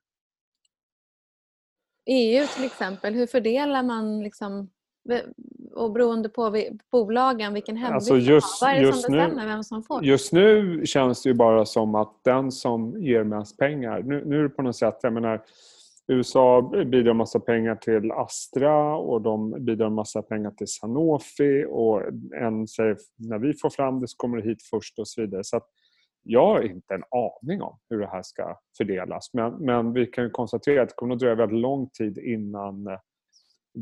EU 2.06 2.46
till 2.46 2.64
exempel, 2.64 3.14
hur 3.14 3.26
fördelar 3.26 3.82
man 3.82 4.22
liksom 4.22 4.70
och 5.74 5.92
beroende 5.92 6.28
på 6.28 6.64
bolagen 6.92 7.54
vilken 7.54 7.76
hemvist 7.76 8.10
alltså 8.10 8.32
just, 8.32 8.62
Vad 8.62 8.70
är 8.70 8.80
det 8.80 8.92
som 8.92 9.12
bestämmer 9.12 9.42
nu, 9.42 9.46
vem 9.46 9.64
som 9.64 9.82
får? 9.82 10.04
Just 10.04 10.32
nu 10.32 10.82
känns 10.86 11.22
det 11.22 11.28
ju 11.28 11.34
bara 11.34 11.66
som 11.66 11.94
att 11.94 12.20
den 12.24 12.52
som 12.52 13.02
ger 13.02 13.24
mest 13.24 13.58
pengar, 13.58 14.02
nu, 14.02 14.24
nu 14.24 14.38
är 14.38 14.42
det 14.42 14.48
på 14.48 14.62
något 14.62 14.76
sätt, 14.76 14.98
jag 15.02 15.12
menar 15.12 15.42
USA 16.08 16.62
bidrar 16.62 17.14
massa 17.14 17.40
pengar 17.40 17.76
till 17.76 18.12
Astra 18.12 18.96
och 18.96 19.22
de 19.22 19.64
bidrar 19.64 19.90
massa 19.90 20.22
pengar 20.22 20.50
till 20.50 20.68
Sanofi 20.68 21.64
och 21.68 22.02
en 22.36 22.68
säger 22.68 22.96
när 23.16 23.38
vi 23.38 23.54
får 23.54 23.70
fram 23.70 24.00
det 24.00 24.08
så 24.08 24.16
kommer 24.16 24.36
det 24.36 24.48
hit 24.48 24.62
först 24.70 24.98
och 24.98 25.08
så 25.08 25.20
vidare. 25.20 25.44
Så 25.44 25.60
jag 26.22 26.46
har 26.46 26.62
inte 26.62 26.94
en 26.94 27.02
aning 27.10 27.62
om 27.62 27.78
hur 27.90 28.00
det 28.00 28.06
här 28.06 28.22
ska 28.22 28.58
fördelas 28.76 29.30
men, 29.32 29.52
men 29.52 29.92
vi 29.92 30.06
kan 30.06 30.30
konstatera 30.30 30.82
att 30.82 30.88
det 30.88 30.94
kommer 30.94 31.14
att 31.14 31.20
dröja 31.20 31.34
väldigt 31.34 31.60
lång 31.60 31.88
tid 31.88 32.18
innan 32.18 32.86
eh, 32.86 32.98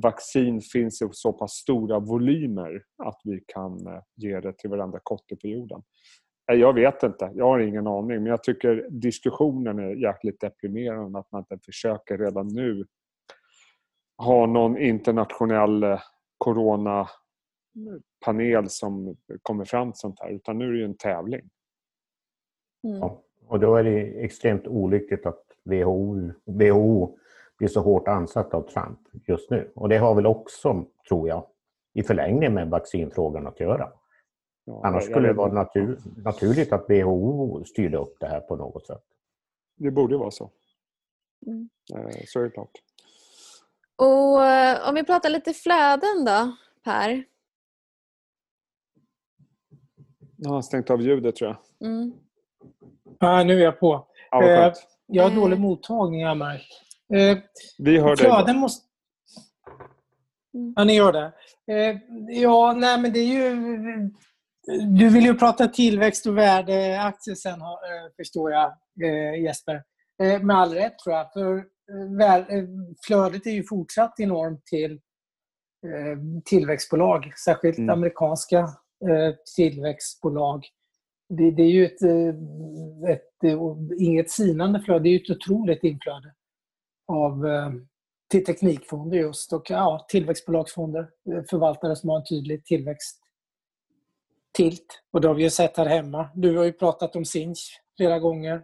vaccin 0.02 0.60
finns 0.60 1.02
i 1.02 1.08
så 1.12 1.32
pass 1.32 1.52
stora 1.52 1.98
volymer 1.98 2.82
att 3.04 3.20
vi 3.24 3.40
kan 3.46 3.86
eh, 3.86 4.02
ge 4.16 4.40
det 4.40 4.58
till 4.58 4.70
varenda 4.70 4.98
kotte 5.02 5.36
på 5.36 5.46
jorden. 5.46 5.82
Eh, 6.52 6.56
jag 6.56 6.72
vet 6.72 7.02
inte, 7.02 7.32
jag 7.34 7.44
har 7.44 7.58
ingen 7.58 7.86
aning. 7.86 8.16
Men 8.16 8.26
jag 8.26 8.42
tycker 8.42 8.86
diskussionen 8.90 9.78
är 9.78 9.94
jäkligt 9.94 10.40
deprimerande 10.40 11.18
att 11.18 11.32
man 11.32 11.40
inte 11.40 11.58
försöker 11.64 12.18
redan 12.18 12.46
nu 12.46 12.84
ha 14.18 14.46
någon 14.46 14.78
internationell 14.78 15.98
coronapanel 16.38 18.68
som 18.68 19.16
kommer 19.42 19.64
fram 19.64 19.92
till 19.92 19.98
sånt 19.98 20.20
här. 20.20 20.30
Utan 20.30 20.58
nu 20.58 20.68
är 20.68 20.78
det 20.78 20.84
en 20.84 20.96
tävling. 20.96 21.50
Mm. 22.84 22.98
Ja, 22.98 23.22
och 23.46 23.60
då 23.60 23.76
är 23.76 23.84
det 23.84 24.24
extremt 24.24 24.66
olyckligt 24.66 25.26
att 25.26 25.44
WHO, 25.64 26.32
WHO 26.44 27.18
blir 27.58 27.68
så 27.68 27.80
hårt 27.80 28.08
ansatt 28.08 28.54
av 28.54 28.62
Trump 28.62 28.98
just 29.26 29.50
nu. 29.50 29.72
Och 29.74 29.88
det 29.88 29.98
har 29.98 30.14
väl 30.14 30.26
också, 30.26 30.84
tror 31.08 31.28
jag, 31.28 31.46
i 31.92 32.02
förlängningen 32.02 32.54
med 32.54 32.70
vaccinfrågan 32.70 33.46
att 33.46 33.60
göra. 33.60 33.92
Ja, 34.64 34.80
Annars 34.84 35.04
skulle 35.04 35.28
det 35.28 35.34
vara 35.34 35.52
natur, 35.52 35.98
naturligt 36.16 36.72
att 36.72 36.90
WHO 36.90 37.64
styrde 37.64 37.98
upp 37.98 38.16
det 38.20 38.26
här 38.26 38.40
på 38.40 38.56
något 38.56 38.86
sätt. 38.86 39.02
Det 39.76 39.90
borde 39.90 40.16
vara 40.16 40.30
så. 40.30 40.50
Mm. 41.46 41.68
Eh, 41.94 42.24
så 42.26 42.40
är 42.40 42.44
det 42.44 42.50
klart. 42.50 42.70
Och 43.96 44.44
eh, 44.44 44.88
om 44.88 44.94
vi 44.94 45.04
pratar 45.04 45.30
lite 45.30 45.52
flöden 45.52 46.24
då, 46.26 46.56
Per? 46.84 47.24
Jag 50.36 50.50
har 50.50 50.62
stängt 50.62 50.90
av 50.90 51.02
ljudet 51.02 51.36
tror 51.36 51.50
jag. 51.50 51.88
Mm. 51.88 52.12
Ah, 53.20 53.42
nu 53.42 53.60
är 53.60 53.64
jag 53.64 53.80
på. 53.80 54.06
Ja, 54.30 54.44
eh, 54.44 54.72
jag 55.06 55.22
har 55.22 55.30
dålig 55.30 55.60
mottagning, 55.60 56.20
jag 56.20 56.36
märkt. 56.36 56.72
Eh, 57.14 57.38
Vi 57.78 57.98
hör 57.98 58.16
flöden 58.16 58.46
dig. 58.46 58.54
Måste... 58.54 58.86
Mm. 60.54 60.72
Ja, 60.76 60.84
ni 60.84 60.94
gör 60.94 61.12
det. 61.12 61.32
Eh, 61.74 61.96
ja, 62.42 62.72
nej 62.72 63.00
men 63.00 63.12
det 63.12 63.18
är 63.18 63.34
ju... 63.34 63.56
Du 64.98 65.08
vill 65.08 65.24
ju 65.24 65.34
prata 65.34 65.66
tillväxt 65.68 66.26
och 66.26 66.38
värdeaktier 66.38 67.34
sen, 67.34 67.60
eh, 67.60 67.66
förstår 68.16 68.52
jag, 68.52 68.72
eh, 69.04 69.42
Jesper. 69.42 69.82
Eh, 70.22 70.42
med 70.42 70.56
all 70.56 70.74
rätt, 70.74 70.98
tror 70.98 71.16
jag. 71.16 71.32
För 71.32 71.64
flödet 73.06 73.46
är 73.46 73.50
ju 73.50 73.64
fortsatt 73.64 74.20
enormt 74.20 74.66
till 74.66 75.00
tillväxtbolag, 76.44 77.32
särskilt 77.44 77.78
mm. 77.78 77.90
amerikanska 77.90 78.68
tillväxtbolag. 79.56 80.66
Det, 81.32 81.50
det, 81.50 81.62
är 81.62 81.70
ju 81.70 81.84
ett, 81.84 82.02
ett, 83.08 83.50
inget 83.98 84.30
sinande 84.30 84.80
flöde, 84.80 85.02
det 85.02 85.08
är 85.08 85.10
ju 85.10 85.18
ett 85.18 85.30
otroligt 85.30 85.84
inflöde 85.84 86.34
av 87.06 87.46
till 88.30 88.44
teknikfonder 88.44 89.18
just 89.18 89.52
och 89.52 89.70
ja, 89.70 90.06
tillväxtbolagsfonder, 90.08 91.08
eh, 91.32 91.42
förvaltare 91.50 91.96
som 91.96 92.08
har 92.08 92.16
en 92.16 92.24
tydlig 92.24 92.64
tillväxt 92.64 93.20
tilt. 94.52 95.02
Och 95.12 95.20
det 95.20 95.28
har 95.28 95.34
vi 95.34 95.42
ju 95.42 95.50
sett 95.50 95.76
här 95.76 95.86
hemma. 95.86 96.28
Du 96.34 96.56
har 96.56 96.64
ju 96.64 96.72
pratat 96.72 97.16
om 97.16 97.24
Sinch 97.24 97.80
flera 97.96 98.18
gånger 98.18 98.62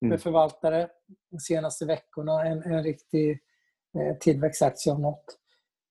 med 0.00 0.08
mm. 0.08 0.18
förvaltare 0.18 0.88
de 1.30 1.40
senaste 1.40 1.86
veckorna. 1.86 2.46
En, 2.46 2.62
en 2.62 2.82
riktig 2.82 3.30
eh, 3.98 4.16
tillväxtaktie 4.20 4.92
av 4.92 5.00
något. 5.00 5.24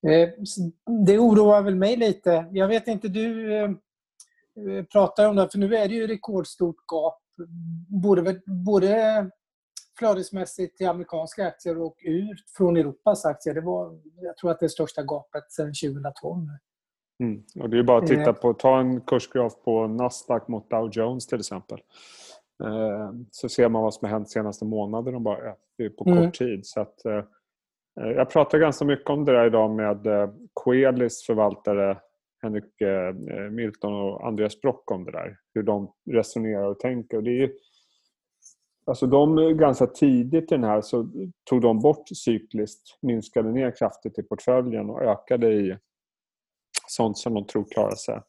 Eh, 0.08 0.29
det 1.06 1.20
oroar 1.20 1.62
väl 1.62 1.75
mig 1.75 1.96
lite. 1.96 2.46
Jag 2.51 2.68
vet 2.68 2.88
inte, 2.88 3.08
du 3.08 3.56
eh, 3.56 3.63
eh 3.63 3.70
pratar 4.91 5.29
om 5.29 5.36
det, 5.36 5.50
för 5.51 5.60
nu 5.60 5.75
är 5.75 5.88
det 5.88 5.96
ju 5.96 6.08
rekordstort 6.08 6.75
gap. 6.91 7.20
Både, 7.88 8.41
både 8.46 9.29
flödesmässigt 10.00 10.77
till 10.77 10.88
amerikanska 10.88 11.48
aktier 11.48 11.82
och 11.82 11.96
ut 12.01 12.50
från 12.58 12.77
Europas 12.77 13.25
aktier. 13.25 13.53
Det 13.53 13.62
var, 13.62 14.00
jag 14.22 14.38
tror 14.38 14.51
att 14.51 14.60
det 14.60 14.65
är 14.65 14.68
största 14.68 15.03
gapet 15.03 15.51
sedan 15.51 15.74
2012. 15.74 16.48
Mm. 17.24 17.44
Och 17.60 17.70
det 17.70 17.79
är 17.79 17.84
bara 17.84 17.98
att 17.98 18.08
titta 18.08 18.29
eh. 18.29 18.34
på, 18.34 18.53
ta 18.53 18.79
en 18.79 19.01
kursgraf 19.01 19.53
på 19.63 19.88
Nasdaq 19.88 20.48
mot 20.48 20.70
Dow 20.70 20.89
Jones 20.91 21.27
till 21.27 21.39
exempel. 21.39 21.79
Eh, 22.63 23.12
så 23.32 23.50
ser 23.50 23.70
man 23.70 23.84
vad 23.84 23.94
som 23.94 24.06
har 24.06 24.13
hänt 24.13 24.29
senaste 24.29 24.65
månaden 24.65 25.24
bara 25.24 25.56
på 25.98 26.03
kort 26.03 26.18
mm. 26.18 26.32
tid. 26.32 26.65
Så 26.65 26.82
att, 26.82 27.06
eh, 27.06 27.24
jag 27.96 28.29
pratar 28.29 28.58
ganska 28.58 28.86
mycket 28.86 29.10
om 29.10 29.25
det 29.25 29.32
där 29.32 29.46
idag 29.46 29.72
med 29.72 30.08
Coelis 30.53 31.25
förvaltare 31.25 31.98
Henrik 32.41 32.81
eh, 32.81 33.13
Milton 33.51 33.93
och 33.93 34.27
Andreas 34.27 34.62
Brock 34.62 34.91
om 34.91 35.05
det 35.05 35.12
där. 35.12 35.38
Hur 35.53 35.63
de 35.63 35.91
resonerar 36.12 36.63
och 36.63 36.79
tänker. 36.79 37.17
Och 37.17 37.24
det 37.24 37.43
är 37.43 37.51
Alltså 38.86 39.08
de 39.08 39.58
ganska 39.58 39.88
tidigt 39.88 40.51
i 40.51 40.55
den 40.55 40.63
här 40.63 40.81
så 40.81 41.10
tog 41.50 41.62
de 41.62 41.79
bort 41.79 42.10
cykliskt, 42.15 42.98
minskade 43.01 43.51
ner 43.51 43.75
kraftigt 43.75 44.19
i 44.19 44.24
portföljen 44.24 44.89
och 44.89 45.01
ökade 45.01 45.53
i 45.53 45.77
sånt 46.88 47.17
som 47.17 47.34
de 47.34 47.46
tror 47.46 47.65
klarar 47.72 47.96
sig 47.96 48.22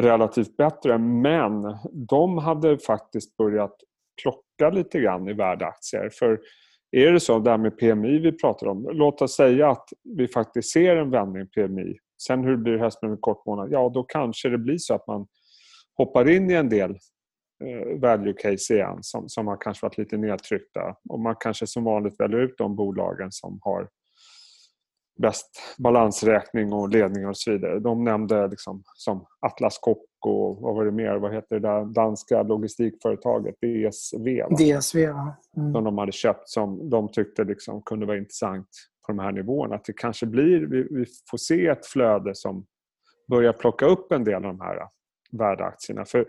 relativt 0.00 0.56
bättre. 0.56 0.98
Men 0.98 1.76
de 1.92 2.38
hade 2.38 2.78
faktiskt 2.78 3.36
börjat 3.36 3.76
klocka 4.22 4.70
lite 4.70 5.00
grann 5.00 5.28
i 5.28 5.32
värdeaktier. 5.32 6.10
För 6.12 6.40
är 6.90 7.12
det 7.12 7.20
så, 7.20 7.38
det 7.38 7.50
här 7.50 7.58
med 7.58 7.78
PMI 7.78 8.18
vi 8.18 8.32
pratar 8.32 8.66
om, 8.66 8.88
låt 8.92 9.22
oss 9.22 9.36
säga 9.36 9.70
att 9.70 9.88
vi 10.16 10.28
faktiskt 10.28 10.70
ser 10.70 10.96
en 10.96 11.10
vändning 11.10 11.42
i 11.42 11.46
PMI. 11.46 11.96
Sen 12.26 12.44
hur 12.44 12.50
det 12.50 12.62
blir 12.62 12.78
höst 12.78 13.02
med 13.02 13.10
en 13.10 13.18
kort 13.20 13.46
månad, 13.46 13.72
ja 13.72 13.90
då 13.94 14.02
kanske 14.02 14.48
det 14.48 14.58
blir 14.58 14.78
så 14.78 14.94
att 14.94 15.06
man 15.06 15.26
hoppar 15.96 16.30
in 16.30 16.50
i 16.50 16.54
en 16.54 16.68
del 16.68 16.98
Eh, 17.64 18.00
value 18.00 18.32
case 18.32 18.74
igen 18.74 18.98
som, 19.00 19.28
som 19.28 19.46
har 19.46 19.56
kanske 19.60 19.86
varit 19.86 19.98
lite 19.98 20.16
nedtryckta. 20.16 20.96
Och 21.08 21.20
man 21.20 21.36
kanske 21.40 21.66
som 21.66 21.84
vanligt 21.84 22.20
väljer 22.20 22.40
ut 22.40 22.58
de 22.58 22.76
bolagen 22.76 23.32
som 23.32 23.58
har 23.62 23.88
bäst 25.22 25.50
balansräkning 25.78 26.72
och 26.72 26.88
ledning 26.88 27.28
och 27.28 27.36
så 27.36 27.50
vidare. 27.52 27.78
De 27.78 28.04
nämnde 28.04 28.48
liksom 28.48 28.82
som 28.94 29.26
Atlas 29.40 29.78
Copco 29.78 30.30
och 30.30 30.62
vad 30.62 30.74
var 30.74 30.84
det 30.84 30.92
mer? 30.92 31.16
Vad 31.16 31.34
heter 31.34 31.60
det 31.60 31.68
där 31.68 31.84
danska 31.84 32.42
logistikföretaget? 32.42 33.54
DSV. 33.54 34.42
Va? 34.42 34.56
DSV, 34.56 35.00
ja. 35.00 35.36
Mm. 35.56 35.72
Som 35.72 35.84
de 35.84 35.98
hade 35.98 36.12
köpt 36.12 36.48
som 36.48 36.90
de 36.90 37.12
tyckte 37.12 37.44
liksom 37.44 37.82
kunde 37.82 38.06
vara 38.06 38.18
intressant 38.18 38.68
på 39.06 39.12
de 39.12 39.18
här 39.18 39.32
nivåerna. 39.32 39.74
Att 39.74 39.84
det 39.84 39.92
kanske 39.92 40.26
blir, 40.26 40.60
vi, 40.60 40.82
vi 40.90 41.06
får 41.30 41.38
se 41.38 41.66
ett 41.66 41.86
flöde 41.86 42.34
som 42.34 42.66
börjar 43.30 43.52
plocka 43.52 43.86
upp 43.86 44.12
en 44.12 44.24
del 44.24 44.34
av 44.34 44.42
de 44.42 44.60
här 44.60 44.76
äh, 44.76 44.88
värdeaktierna. 45.32 46.04
För 46.04 46.26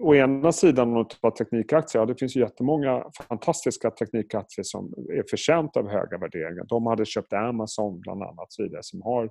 å 0.00 0.14
ena 0.14 0.52
sidan 0.52 0.88
om 0.88 0.94
man 0.94 1.08
tar 1.08 1.30
teknikaktier, 1.30 2.02
ja, 2.02 2.06
det 2.06 2.18
finns 2.18 2.36
ju 2.36 2.40
jättemånga 2.40 3.04
fantastiska 3.28 3.90
teknikaktier 3.90 4.62
som 4.62 4.94
är 5.12 5.24
förtjänta 5.30 5.80
av 5.80 5.88
höga 5.88 6.18
värderingar. 6.18 6.64
De 6.68 6.86
hade 6.86 7.04
köpt 7.04 7.32
Amazon 7.32 8.00
bland 8.00 8.22
annat 8.22 8.52
så 8.52 8.62
vidare, 8.62 8.82
som 8.82 9.02
har 9.02 9.30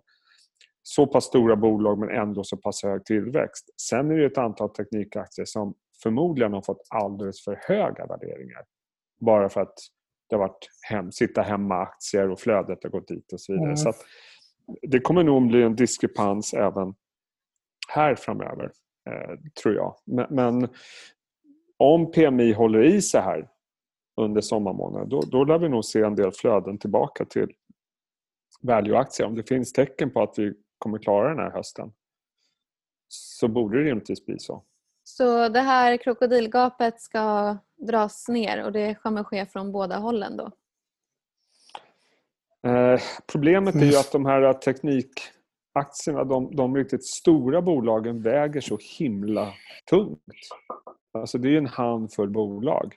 så 0.83 1.07
pass 1.07 1.25
stora 1.25 1.55
bolag 1.55 1.99
men 1.99 2.09
ändå 2.09 2.43
så 2.43 2.57
pass 2.57 2.83
hög 2.83 3.05
tillväxt. 3.05 3.69
Sen 3.89 4.11
är 4.11 4.17
det 4.17 4.25
ett 4.25 4.37
antal 4.37 4.69
teknikaktier 4.69 5.45
som 5.45 5.73
förmodligen 6.03 6.53
har 6.53 6.61
fått 6.61 6.87
alldeles 6.89 7.43
för 7.43 7.59
höga 7.61 8.05
värderingar. 8.05 8.63
Bara 9.19 9.49
för 9.49 9.61
att 9.61 9.79
det 10.29 10.35
har 10.35 10.39
varit 10.39 10.69
hem, 10.89 11.11
sitta 11.11 11.41
hemma-aktier 11.41 12.29
och 12.29 12.39
flödet 12.39 12.83
har 12.83 12.89
gått 12.89 13.07
dit 13.07 13.33
och 13.33 13.41
så 13.41 13.51
vidare. 13.51 13.65
Mm. 13.65 13.77
Så 13.77 13.93
det 14.81 14.99
kommer 14.99 15.23
nog 15.23 15.47
bli 15.47 15.63
en 15.63 15.75
diskrepans 15.75 16.53
även 16.53 16.95
här 17.87 18.15
framöver. 18.15 18.71
Eh, 19.09 19.35
tror 19.61 19.75
jag. 19.75 19.95
Men, 20.05 20.27
men, 20.29 20.69
om 21.77 22.11
PMI 22.11 22.53
håller 22.53 22.83
i 22.83 23.01
sig 23.01 23.21
här 23.21 23.49
under 24.21 24.41
sommarmånaden 24.41 25.09
då, 25.09 25.21
då 25.21 25.43
lär 25.43 25.57
vi 25.57 25.69
nog 25.69 25.85
se 25.85 26.01
en 26.01 26.15
del 26.15 26.31
flöden 26.31 26.77
tillbaka 26.77 27.25
till 27.25 27.53
value-aktier. 28.61 29.27
Om 29.27 29.35
det 29.35 29.43
finns 29.43 29.73
tecken 29.73 30.11
på 30.11 30.21
att 30.21 30.39
vi 30.39 30.53
kommer 30.77 30.97
klara 30.97 31.29
den 31.29 31.39
här 31.39 31.51
hösten 31.51 31.91
så 33.07 33.47
borde 33.47 33.77
det 33.77 33.89
rimligtvis 33.89 34.25
bli 34.25 34.39
så. 34.39 34.63
Så 35.03 35.49
det 35.49 35.59
här 35.59 35.97
krokodilgapet 35.97 37.01
ska 37.01 37.57
dras 37.77 38.27
ner 38.27 38.65
och 38.65 38.71
det 38.71 38.95
kommer 38.95 39.23
ske 39.23 39.45
från 39.45 39.71
båda 39.71 39.97
hållen 39.97 40.37
då? 40.37 40.51
Eh, 42.69 42.99
problemet 43.31 43.75
är 43.75 43.85
ju 43.85 43.97
att 43.97 44.11
de 44.11 44.25
här 44.25 44.53
teknik 44.53 45.11
aktierna, 45.73 46.23
de, 46.23 46.55
de 46.55 46.75
riktigt 46.75 47.05
stora 47.05 47.61
bolagen 47.61 48.21
väger 48.21 48.61
så 48.61 48.77
himla 48.97 49.53
tungt. 49.89 50.21
Alltså 51.13 51.37
det 51.37 51.49
är 51.49 51.57
en 51.57 51.67
handfull 51.67 52.29
bolag 52.29 52.95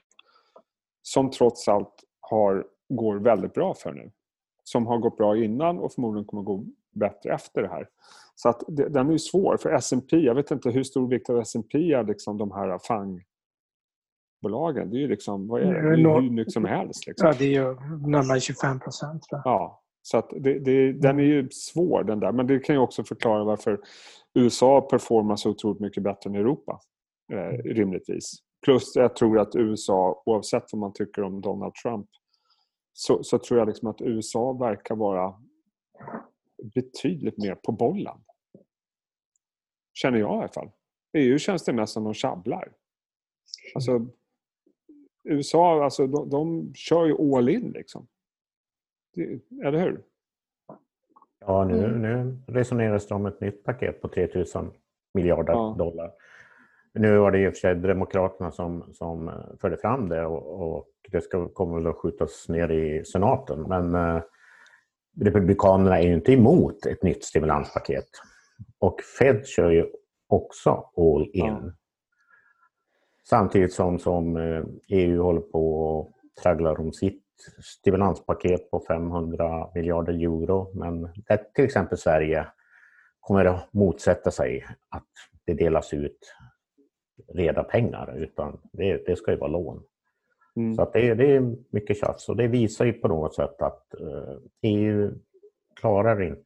som 1.01 1.31
trots 1.31 1.67
allt 1.67 2.03
har, 2.19 2.65
går 2.89 3.15
väldigt 3.15 3.53
bra 3.53 3.73
för 3.73 3.91
nu. 3.91 4.11
Som 4.63 4.87
har 4.87 4.97
gått 4.97 5.17
bra 5.17 5.37
innan 5.37 5.79
och 5.79 5.93
förmodligen 5.93 6.25
kommer 6.25 6.43
gå 6.43 6.65
bättre 6.91 7.33
efter 7.33 7.61
det 7.61 7.67
här. 7.67 7.87
Så 8.35 8.49
att 8.49 8.63
det, 8.67 8.89
den 8.89 9.07
är 9.07 9.11
ju 9.11 9.19
svår. 9.19 9.57
För 9.57 9.69
S&P, 9.69 10.17
jag 10.17 10.35
vet 10.35 10.51
inte 10.51 10.69
hur 10.69 10.83
stor 10.83 11.07
vikt 11.07 11.29
av 11.29 11.39
S&P 11.39 11.93
är 11.93 12.03
liksom 12.03 12.37
de 12.37 12.51
här 12.51 12.77
FANG-bolagen. 14.41 14.89
Det 14.89 14.97
är 14.97 14.99
ju 14.99 15.07
liksom, 15.07 15.47
vad 15.47 15.61
är 15.61 15.65
det? 15.65 15.81
det 15.81 16.01
är 16.01 16.21
hur 16.21 16.29
mycket 16.29 16.53
som 16.53 16.65
helst. 16.65 17.07
Liksom. 17.07 17.27
Ja, 17.27 17.33
det 17.37 17.45
är 17.45 17.49
ju 17.49 17.75
närmare 18.07 18.39
25 18.39 18.79
procent. 18.79 19.27
Ja, 19.29 19.81
så 20.01 20.17
att 20.17 20.29
det, 20.29 20.59
det, 20.59 20.93
den 20.93 21.19
är 21.19 21.23
ju 21.23 21.49
svår 21.49 22.03
den 22.03 22.19
där. 22.19 22.31
Men 22.31 22.47
det 22.47 22.59
kan 22.59 22.75
ju 22.75 22.81
också 22.81 23.03
förklara 23.03 23.43
varför 23.43 23.79
USA 24.33 24.81
performar 24.81 25.35
så 25.35 25.49
otroligt 25.49 25.79
mycket 25.79 26.03
bättre 26.03 26.29
än 26.29 26.35
Europa. 26.35 26.79
Eh, 27.33 27.39
mm. 27.39 27.61
rimligtvis. 27.61 28.33
Plus 28.65 28.95
jag 28.95 29.15
tror 29.15 29.39
att 29.39 29.55
USA, 29.55 30.23
oavsett 30.25 30.63
vad 30.71 30.79
man 30.79 30.93
tycker 30.93 31.23
om 31.23 31.41
Donald 31.41 31.73
Trump, 31.73 32.07
så, 32.93 33.23
så 33.23 33.37
tror 33.37 33.59
jag 33.59 33.67
liksom 33.67 33.87
att 33.87 34.01
USA 34.01 34.53
verkar 34.53 34.95
vara 34.95 35.33
betydligt 36.75 37.37
mer 37.37 37.55
på 37.55 37.71
bollen. 37.71 38.17
Känner 39.93 40.19
jag 40.19 40.35
i 40.35 40.39
alla 40.39 40.47
fall. 40.47 40.71
EU 41.17 41.37
känns 41.37 41.63
det 41.63 41.73
mest 41.73 41.93
som 41.93 42.03
de 42.03 42.13
tjabblar. 42.13 42.71
Alltså, 43.75 44.07
USA, 45.23 45.83
alltså, 45.83 46.07
de, 46.07 46.29
de 46.29 46.73
kör 46.73 47.05
ju 47.05 47.37
all 47.37 47.49
in 47.49 47.71
liksom. 47.71 48.07
Eller 49.65 49.79
hur? 49.79 50.01
Ja, 51.45 51.63
nu, 51.63 51.85
mm. 51.85 52.01
nu 52.01 52.37
resoneras 52.47 53.07
det 53.07 53.15
om 53.15 53.25
ett 53.25 53.41
nytt 53.41 53.63
paket 53.63 54.01
på 54.01 54.07
3000 54.07 54.71
miljarder 55.13 55.53
ja. 55.53 55.75
dollar. 55.77 56.11
Nu 56.93 57.17
var 57.17 57.31
det 57.31 57.39
i 57.39 57.47
och 57.47 57.53
för 57.53 57.59
sig 57.59 57.75
Demokraterna 57.75 58.51
som, 58.51 58.93
som 58.93 59.31
förde 59.61 59.77
fram 59.77 60.09
det 60.09 60.25
och, 60.25 60.75
och 60.75 60.87
det 61.11 61.21
ska, 61.21 61.49
kommer 61.49 61.77
väl 61.77 61.87
att 61.87 61.95
skjutas 61.95 62.49
ner 62.49 62.71
i 62.71 63.05
senaten. 63.05 63.61
Men 63.61 63.95
eh, 63.95 64.21
Republikanerna 65.21 65.99
är 65.99 66.03
ju 66.03 66.13
inte 66.13 66.33
emot 66.33 66.85
ett 66.85 67.03
nytt 67.03 67.23
stimulanspaket. 67.23 68.07
Och 68.79 69.01
Fed 69.19 69.47
kör 69.47 69.69
ju 69.69 69.85
också 70.27 70.89
all 70.97 71.29
in. 71.33 71.45
Ja. 71.45 71.71
Samtidigt 73.29 73.73
som, 73.73 73.99
som 73.99 74.37
EU 74.87 75.19
eh, 75.19 75.23
håller 75.23 75.41
på 75.41 75.75
och 75.75 76.13
tragglar 76.43 76.79
om 76.79 76.93
sitt 76.93 77.23
stimulanspaket 77.63 78.71
på 78.71 78.83
500 78.87 79.69
miljarder 79.75 80.13
euro. 80.13 80.71
Men 80.73 81.01
där 81.01 81.45
till 81.55 81.65
exempel 81.65 81.97
Sverige 81.97 82.47
kommer 83.19 83.45
att 83.45 83.73
motsätta 83.73 84.31
sig 84.31 84.65
att 84.89 85.07
det 85.45 85.53
delas 85.53 85.93
ut 85.93 86.35
reda 87.33 87.63
pengar 87.63 88.17
utan 88.17 88.59
det, 88.71 89.05
det 89.05 89.15
ska 89.15 89.31
ju 89.31 89.37
vara 89.37 89.51
lån. 89.51 89.83
Mm. 90.55 90.75
Så 90.75 90.89
det, 90.93 91.13
det, 91.13 91.35
är 91.35 91.55
mycket 91.69 91.97
tjafs 91.97 92.29
och 92.29 92.37
det 92.37 92.47
visar 92.47 92.85
ju 92.85 92.93
på 92.93 93.07
något 93.07 93.35
sätt 93.35 93.61
att 93.61 93.93
eh, 93.93 94.37
EU 94.61 95.11
klarar, 95.75 96.21
in, 96.21 96.37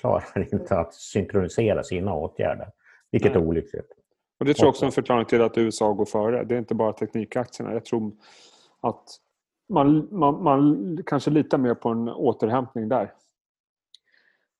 klarar 0.00 0.48
inte 0.52 0.78
att 0.78 0.94
synkronisera 0.94 1.82
sina 1.82 2.14
åtgärder, 2.14 2.68
vilket 3.10 3.36
är 3.36 3.40
olyckligt. 3.40 3.97
Och 4.38 4.44
Det 4.44 4.54
tror 4.54 4.66
jag 4.66 4.70
också 4.70 4.84
är 4.84 4.86
en 4.86 4.92
förklaring 4.92 5.26
till 5.26 5.42
att 5.42 5.58
USA 5.58 5.92
går 5.92 6.04
före. 6.04 6.44
Det 6.44 6.54
är 6.54 6.58
inte 6.58 6.74
bara 6.74 6.92
teknikaktierna. 6.92 7.72
Jag 7.72 7.84
tror 7.84 8.12
att 8.80 9.04
man, 9.68 10.08
man, 10.18 10.42
man 10.42 10.98
kanske 11.06 11.30
litar 11.30 11.58
mer 11.58 11.74
på 11.74 11.88
en 11.88 12.08
återhämtning 12.08 12.88
där. 12.88 13.12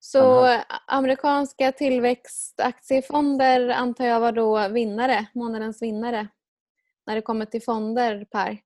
Så 0.00 0.46
amerikanska 0.86 1.72
tillväxtaktiefonder 1.72 3.68
antar 3.68 4.04
jag 4.04 4.20
var 4.20 4.32
då 4.32 4.68
vinnare, 4.68 5.26
månadens 5.34 5.82
vinnare? 5.82 6.28
När 7.06 7.14
det 7.14 7.22
kommer 7.22 7.44
till 7.44 7.62
fonder, 7.62 8.24
Per? 8.24 8.58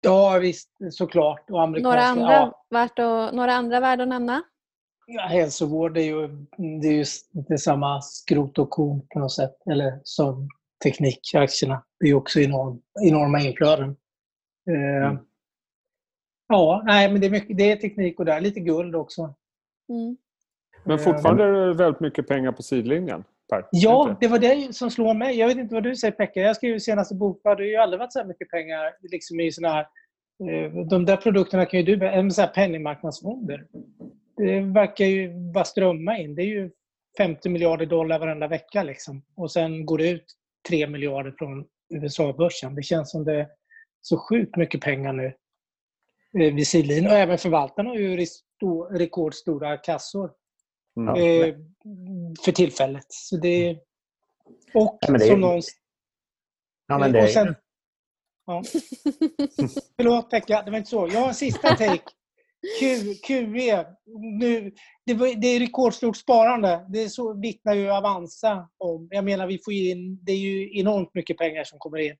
Ja 0.00 0.38
visst, 0.38 0.70
såklart. 0.90 1.50
Och 1.50 1.70
några, 1.70 2.02
andra 2.02 2.32
ja. 2.32 2.64
värt 2.70 2.98
att, 2.98 3.34
några 3.34 3.52
andra 3.52 3.80
värda 3.80 4.02
att 4.02 4.08
nämna? 4.08 4.42
Ja, 5.06 5.22
hälsovård 5.22 5.98
är 5.98 6.02
ju, 6.02 6.28
det 6.82 6.88
är 6.88 6.92
ju 6.92 7.04
det 7.48 7.58
samma 7.58 8.00
skrot 8.02 8.58
och 8.58 8.70
korn 8.70 9.00
på 9.12 9.18
något 9.18 9.32
sätt. 9.32 9.56
Eller 9.70 10.00
som 10.04 10.48
teknikaktierna. 10.84 11.84
Det 12.00 12.08
är 12.08 12.14
också 12.14 12.40
enorm, 12.40 12.82
enorma 13.02 13.40
inflöden. 13.40 13.96
Eh, 14.70 15.06
mm. 15.06 15.18
Ja, 16.48 16.82
nej, 16.86 17.12
men 17.12 17.20
det 17.20 17.26
är, 17.26 17.30
mycket, 17.30 17.56
det 17.56 17.72
är 17.72 17.76
teknik 17.76 18.18
och 18.18 18.24
där 18.24 18.40
lite 18.40 18.60
guld 18.60 18.96
också. 18.96 19.34
Mm. 19.88 20.16
Men 20.84 20.98
fortfarande 20.98 21.44
är 21.44 21.66
det 21.66 21.74
väldigt 21.74 22.00
mycket 22.00 22.28
pengar 22.28 22.52
på 22.52 22.62
sidlinjen. 22.62 23.24
Per. 23.50 23.64
Ja, 23.70 24.16
det 24.20 24.28
var 24.28 24.38
det 24.38 24.74
som 24.74 24.90
slår 24.90 25.14
mig. 25.14 25.36
Jag 25.38 25.48
vet 25.48 25.56
inte 25.56 25.74
vad 25.74 25.82
du 25.82 25.96
säger 25.96 26.12
Pekka. 26.12 26.40
Jag 26.40 26.56
skrev 26.56 26.72
ju 26.72 26.80
senaste 26.80 27.14
bok. 27.14 27.40
Det 27.42 27.48
har 27.48 27.60
ju 27.60 27.76
aldrig 27.76 28.00
varit 28.00 28.12
så 28.12 28.18
här 28.18 28.26
mycket 28.26 28.50
pengar 28.50 28.94
liksom 29.00 29.40
i 29.40 29.52
såna 29.52 29.68
här... 29.68 29.86
Eh, 30.50 30.72
de 30.86 31.04
där 31.04 31.16
produkterna 31.16 31.66
kan 31.66 31.80
ju 31.80 31.96
du... 31.96 32.30
Så 32.30 32.40
här 32.40 32.48
penningmarknadsfonder. 32.48 33.66
Det 34.36 34.60
verkar 34.60 35.04
ju 35.04 35.50
bara 35.52 35.64
strömma 35.64 36.18
in. 36.18 36.34
Det 36.34 36.42
är 36.42 36.46
ju 36.46 36.70
50 37.18 37.48
miljarder 37.48 37.86
dollar 37.86 38.18
varenda 38.18 38.48
vecka. 38.48 38.82
Liksom. 38.82 39.22
Och 39.36 39.52
sen 39.52 39.86
går 39.86 39.98
det 39.98 40.10
ut 40.10 40.24
3 40.68 40.86
miljarder 40.86 41.34
från 41.38 41.66
USA-börsen. 41.94 42.74
Det 42.74 42.82
känns 42.82 43.10
som 43.10 43.24
det 43.24 43.40
är 43.40 43.48
så 44.00 44.18
sjukt 44.18 44.56
mycket 44.56 44.80
pengar 44.80 45.12
nu 45.12 45.26
eh, 46.40 46.54
vid 46.54 46.66
sidlinjen. 46.66 47.06
Och 47.06 47.18
även 47.18 47.38
förvaltarna 47.38 47.88
har 47.88 47.96
ju 47.96 48.26
rekordstora 48.90 49.76
kassor. 49.76 50.32
Mm. 50.96 51.14
Eh, 51.14 51.54
för 52.44 52.52
tillfället. 52.52 53.06
Så 53.08 53.36
det, 53.36 53.78
och 54.74 54.98
ja, 55.00 55.12
det 55.12 55.26
som 55.26 55.40
någon... 55.40 55.62
Ja, 56.86 56.98
men 56.98 57.12
det 57.12 57.22
och 57.22 57.28
sen, 57.28 57.54
ja. 58.46 58.62
Förlåt 59.96 60.30
Pekka, 60.30 60.62
det 60.62 60.70
var 60.70 60.78
inte 60.78 60.90
så. 60.90 61.08
Jag 61.08 61.20
har 61.20 61.28
en 61.28 61.34
sista 61.34 61.68
take. 61.68 62.10
Q, 62.80 63.14
QE. 63.26 63.86
Nu, 64.38 64.72
det, 65.06 65.14
det 65.14 65.46
är 65.46 65.60
rekordstort 65.60 66.16
sparande. 66.16 66.86
Det 66.88 67.08
så 67.08 67.34
vittnar 67.34 67.74
ju 67.74 67.90
Avanza 67.90 68.68
om. 68.78 69.08
Jag 69.10 69.24
menar, 69.24 69.46
vi 69.46 69.60
får 69.64 69.72
in, 69.72 70.18
det 70.22 70.32
är 70.32 70.36
ju 70.36 70.78
enormt 70.78 71.14
mycket 71.14 71.38
pengar 71.38 71.64
som 71.64 71.78
kommer 71.78 71.98
in 71.98 72.16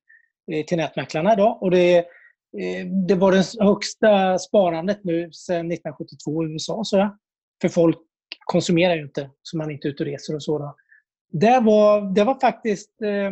eh, 0.52 0.64
till 0.64 0.76
nätmäklarna 0.76 1.32
idag. 1.32 1.62
Och 1.62 1.70
det, 1.70 1.98
eh, 1.98 2.86
det 3.08 3.14
var 3.14 3.32
det 3.32 3.64
högsta 3.64 4.38
sparandet 4.38 5.04
nu 5.04 5.32
sedan 5.32 5.72
1972 5.72 6.44
i 6.44 6.52
USA. 6.52 6.84
Så 6.84 6.96
ja. 6.96 7.18
För 7.62 7.68
folk 7.68 7.98
konsumerar 8.44 8.96
ju 8.96 9.02
inte, 9.02 9.30
så 9.42 9.56
man 9.56 9.70
är 9.70 9.74
inte 9.74 9.88
ute 9.88 10.02
och 10.02 10.08
reser 10.08 10.34
och 10.34 10.42
så. 10.42 10.74
Det 11.32 11.60
var, 11.60 12.14
det 12.14 12.24
var 12.24 12.40
faktiskt 12.40 13.02
eh, 13.02 13.26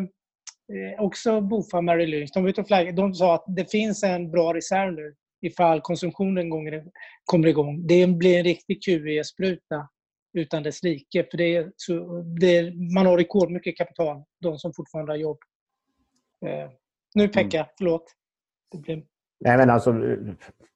eh 0.77 1.01
också 1.01 1.41
Bofa 1.41 1.81
Mary 1.81 2.07
Lynch. 2.07 2.31
De, 2.35 2.43
var 2.43 2.89
och 2.89 2.95
de 2.95 3.15
sa 3.15 3.35
att 3.35 3.45
det 3.47 3.71
finns 3.71 4.03
en 4.03 4.31
bra 4.31 4.55
reserv 4.55 4.93
nu 4.93 5.15
ifall 5.45 5.81
konsumtionen 5.81 6.51
kommer 7.25 7.49
igång. 7.49 7.87
Det 7.87 8.07
blir 8.07 8.39
en 8.39 8.45
riktig 8.45 8.85
QE-spruta 8.85 9.89
utan 10.33 10.63
dess 10.63 10.83
like. 10.83 11.27
För 11.31 11.39
det 11.39 11.57
är, 11.57 11.73
så, 11.77 12.23
det 12.41 12.57
är, 12.57 12.95
man 12.95 13.07
har 13.07 13.17
rekordmycket 13.17 13.77
kapital, 13.77 14.25
de 14.41 14.59
som 14.59 14.73
fortfarande 14.77 15.13
har 15.13 15.17
jobb. 15.17 15.39
Eh, 16.47 16.71
nu 17.15 17.29
Pekka, 17.29 17.59
mm. 17.59 17.69
förlåt. 17.79 18.05
Blir... 18.75 19.05
Nej, 19.41 19.57
men 19.57 19.71
alltså, 19.71 19.95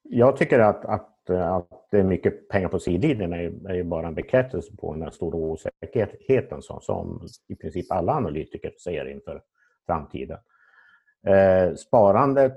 jag 0.03 0.37
tycker 0.37 0.59
att, 0.59 0.85
att 0.85 1.19
att 1.33 1.87
det 1.91 1.99
är 1.99 2.03
mycket 2.03 2.49
pengar 2.49 2.67
på 2.67 2.79
sidlinjen 2.79 3.33
är, 3.33 3.73
ju 3.73 3.83
bara 3.83 4.07
en 4.07 4.15
bekräftelse 4.15 4.75
på 4.75 4.95
den 4.95 5.11
stora 5.11 5.37
osäkerheten 5.37 6.61
som, 6.61 6.81
som 6.81 7.27
i 7.47 7.55
princip 7.55 7.91
alla 7.91 8.13
analytiker 8.13 8.73
ser 8.83 9.09
inför 9.09 9.41
framtiden. 9.85 10.37
Eh, 11.27 11.75
sparandet, 11.75 12.53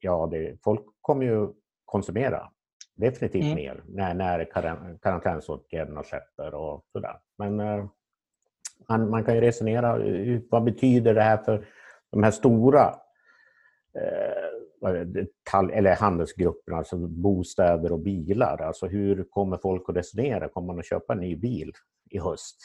ja, 0.00 0.28
det, 0.30 0.62
folk 0.62 0.82
kommer 1.00 1.26
ju 1.26 1.48
konsumera 1.84 2.50
definitivt 2.98 3.44
mm. 3.44 3.54
mer 3.54 3.82
när, 3.88 4.14
när 4.14 4.44
karantänsåtgärderna 5.02 6.02
släpper 6.02 6.54
och 6.54 6.84
sådär. 6.92 7.16
Men 7.38 7.60
eh, 7.60 7.84
man, 8.88 9.10
man 9.10 9.24
kan 9.24 9.34
ju 9.34 9.40
resonera, 9.40 9.98
vad 10.50 10.64
betyder 10.64 11.14
det 11.14 11.22
här 11.22 11.36
för 11.36 11.66
de 12.10 12.22
här 12.22 12.30
stora 12.30 12.94
eh, 13.94 14.48
eller 15.72 15.96
handelsgrupperna, 15.96 16.78
alltså 16.78 16.96
bostäder 16.96 17.92
och 17.92 17.98
bilar. 17.98 18.62
Alltså 18.62 18.86
hur 18.86 19.24
kommer 19.30 19.56
folk 19.56 19.88
att 19.88 19.96
resonera? 19.96 20.48
Kommer 20.48 20.66
man 20.66 20.78
att 20.78 20.86
köpa 20.86 21.12
en 21.12 21.20
ny 21.20 21.36
bil 21.36 21.72
i 22.10 22.18
höst 22.18 22.56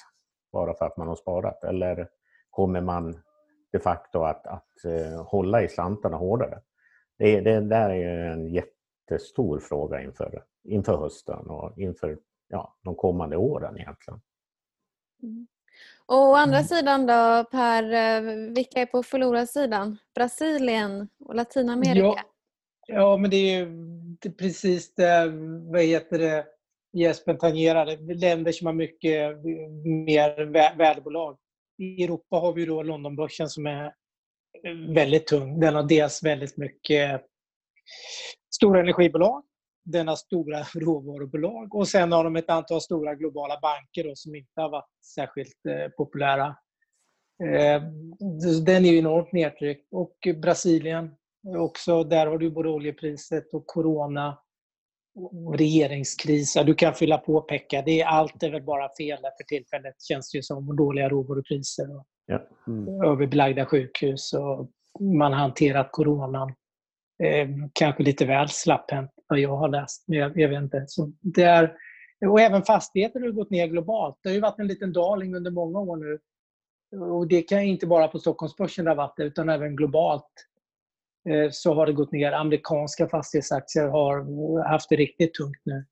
bara 0.52 0.74
för 0.74 0.86
att 0.86 0.98
man 0.98 1.08
har 1.08 1.16
sparat? 1.16 1.64
Eller 1.64 2.08
kommer 2.50 2.82
man 2.82 3.18
de 3.72 3.80
facto 3.80 4.24
att, 4.24 4.48
att 4.48 4.64
hålla 5.26 5.64
i 5.64 5.68
slantarna 5.68 6.18
hårdare? 6.18 6.62
Det, 7.24 7.42
det 7.42 7.60
där 7.60 7.90
är 7.90 8.32
en 8.32 8.54
jättestor 8.54 9.60
fråga 9.60 10.02
inför, 10.02 10.44
inför 10.64 10.98
hösten 10.98 11.50
och 11.50 11.78
inför 11.78 12.18
ja, 12.48 12.76
de 12.82 12.96
kommande 12.96 13.38
åren 13.38 13.78
egentligen. 13.78 14.22
Mm. 15.24 15.48
Och 16.06 16.18
å 16.18 16.36
andra 16.36 16.58
mm. 16.58 16.68
sidan 16.68 17.06
då 17.06 17.44
Per, 17.52 17.84
eh, 17.84 18.54
vilka 18.54 18.80
är 18.80 18.86
på 18.86 19.04
förlorarsidan? 19.04 19.98
Brasilien 20.16 21.08
och 21.20 21.36
Latinamerika? 21.36 22.00
Ja, 22.00 22.24
ja 22.88 23.18
men 23.18 23.30
det 23.30 23.38
är 23.38 23.60
ju 23.60 23.66
det 24.22 24.30
är 24.30 24.34
precis 24.34 24.96
det, 24.96 25.32
vad 25.72 25.82
heter 25.82 26.20
det, 26.20 26.46
Jesper 26.94 27.34
tangerade. 27.34 27.98
Länder 28.14 28.52
som 28.52 28.68
har 28.68 28.74
mycket 28.74 29.38
mer 30.08 30.46
värdebolag. 30.78 31.38
I 31.78 32.04
Europa 32.04 32.36
har 32.36 32.54
vi 32.54 32.66
då 32.66 32.84
Londonbörsen 32.84 33.50
som 33.50 33.66
är 33.66 33.94
väldigt 34.94 35.28
tung. 35.28 35.60
Den 35.60 35.76
har 35.76 35.84
dels 35.84 36.24
väldigt 36.24 36.58
mycket 36.58 37.22
stora 38.56 38.80
energibolag 38.80 39.44
Den 39.86 40.08
har 40.08 40.16
stora 40.16 40.64
råvarubolag. 40.76 41.76
Och 41.76 41.88
sen 41.88 42.12
har 42.12 42.24
de 42.24 42.36
ett 42.36 42.50
antal 42.50 42.82
stora 42.82 43.16
globala 43.16 43.60
banker 43.62 44.04
då, 44.10 44.16
som 44.16 44.36
inte 44.36 44.62
har 44.62 44.70
varit 44.70 44.90
särskilt 45.16 45.66
eh, 45.70 45.90
populära. 45.98 46.48
Eh, 47.44 47.84
den 48.66 48.86
är 48.86 48.92
ju 48.92 48.98
enormt 48.98 49.32
nedtryckt. 49.32 49.88
Och 49.92 50.28
Brasilien 50.42 51.16
också. 51.58 52.04
Där 52.04 52.28
har 52.28 52.38
du 52.38 52.52
både 52.52 52.70
oljepriset 52.70 53.54
och 53.54 53.68
corona 53.68 54.43
regeringskris. 55.58 56.54
Du 56.66 56.76
kan 56.76 56.94
fylla 56.94 57.18
på 57.18 57.42
Pekka. 57.42 57.82
Det 57.82 58.02
är, 58.02 58.06
allt 58.06 58.44
är 58.44 58.52
väl 58.52 58.64
bara 58.64 58.90
fel 58.98 59.22
där 59.22 59.32
för 59.38 59.44
tillfället 59.44 60.02
känns 60.02 60.32
det 60.32 60.38
ju 60.38 60.42
som. 60.42 60.76
Dåliga 60.76 61.10
råvarupriser 61.10 61.96
och 61.96 62.06
ja. 62.26 62.48
mm. 62.68 63.02
överbelagda 63.04 63.66
sjukhus 63.66 64.34
och 64.34 64.70
man 65.00 65.34
har 65.34 65.40
hanterat 65.40 65.90
coronan 65.92 66.54
eh, 67.24 67.48
kanske 67.74 68.04
lite 68.04 68.26
väl 68.26 68.50
slapphänt 68.50 69.12
vad 69.28 69.40
jag 69.40 69.58
har 69.58 69.70
läst. 69.70 70.04
Men 70.08 70.20
jag, 70.20 70.38
jag 70.38 70.50
vet 70.50 70.62
inte. 70.62 70.86
Så 70.88 71.12
det 71.22 71.44
är, 71.44 71.74
och 72.28 72.42
även 72.42 72.64
fastigheter 72.64 73.20
har 73.20 73.30
gått 73.30 73.50
ner 73.50 73.68
globalt. 73.68 74.20
Det 74.24 74.30
har 74.30 74.34
ju 74.34 74.42
varit 74.42 74.60
en 74.60 74.68
liten 74.68 74.94
daling 74.94 75.36
under 75.36 75.52
många 75.52 75.80
år 75.80 75.98
nu. 75.98 76.20
Och 77.00 77.28
det 77.28 77.42
kan 77.42 77.62
inte 77.62 77.88
bara 77.88 78.08
på 78.08 78.20
Stockholmsbörsen 78.20 78.86
det 78.86 78.92
har 78.92 78.96
varit 78.96 79.20
utan 79.20 79.50
även 79.50 79.76
globalt 79.76 80.48
så 81.52 81.74
har 81.74 81.86
det 81.86 81.94
gått 81.94 82.12
ner. 82.12 82.32
Amerikanska 82.32 83.08
fastighetsaktier 83.08 83.88
har 83.88 84.64
haft 84.70 84.90
det 84.90 84.96
riktigt 84.96 85.34
tungt 85.34 85.62
nu 85.64 85.86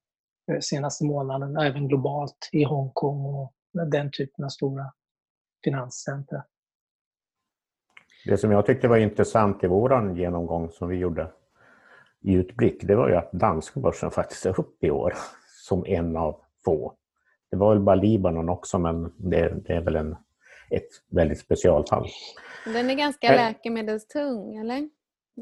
eh, 0.52 0.60
senaste 0.60 1.06
månaden, 1.06 1.58
även 1.58 1.88
globalt 1.88 2.50
i 2.52 2.64
Hongkong 2.64 3.26
och 3.26 3.54
den 3.92 4.12
typen 4.12 4.46
av 4.46 4.50
stora 4.50 4.86
finanscentra. 5.64 6.44
Det 8.26 8.38
som 8.38 8.52
jag 8.52 8.66
tyckte 8.66 8.88
var 8.88 8.98
intressant 8.98 9.64
i 9.64 9.68
vår 9.68 10.18
genomgång 10.18 10.70
som 10.70 10.90
vi 10.90 10.96
gjorde 10.96 11.32
i 12.22 12.34
utblick, 12.34 12.84
det 12.84 12.96
var 12.96 13.10
ju 13.10 13.16
att 13.16 13.32
danska 13.32 13.80
börsen 13.80 14.12
faktiskt 14.12 14.46
är 14.46 14.60
upp 14.60 14.84
i 14.84 14.92
år 14.92 15.14
som 15.68 15.86
en 15.86 16.18
av 16.18 16.42
få. 16.66 16.94
Det 17.52 17.58
var 17.58 17.74
väl 17.74 17.84
bara 17.84 17.96
Libanon 17.96 18.50
också, 18.50 18.80
men 18.80 19.14
det, 19.18 19.54
det 19.66 19.74
är 19.74 19.82
väl 19.82 19.96
en, 19.96 20.16
ett 20.70 20.90
väldigt 21.10 21.40
specialfall. 21.40 22.08
Den 22.66 22.90
är 22.90 22.96
ganska 22.96 23.32
läkemedelstung, 23.32 24.56
eller? 24.56 24.90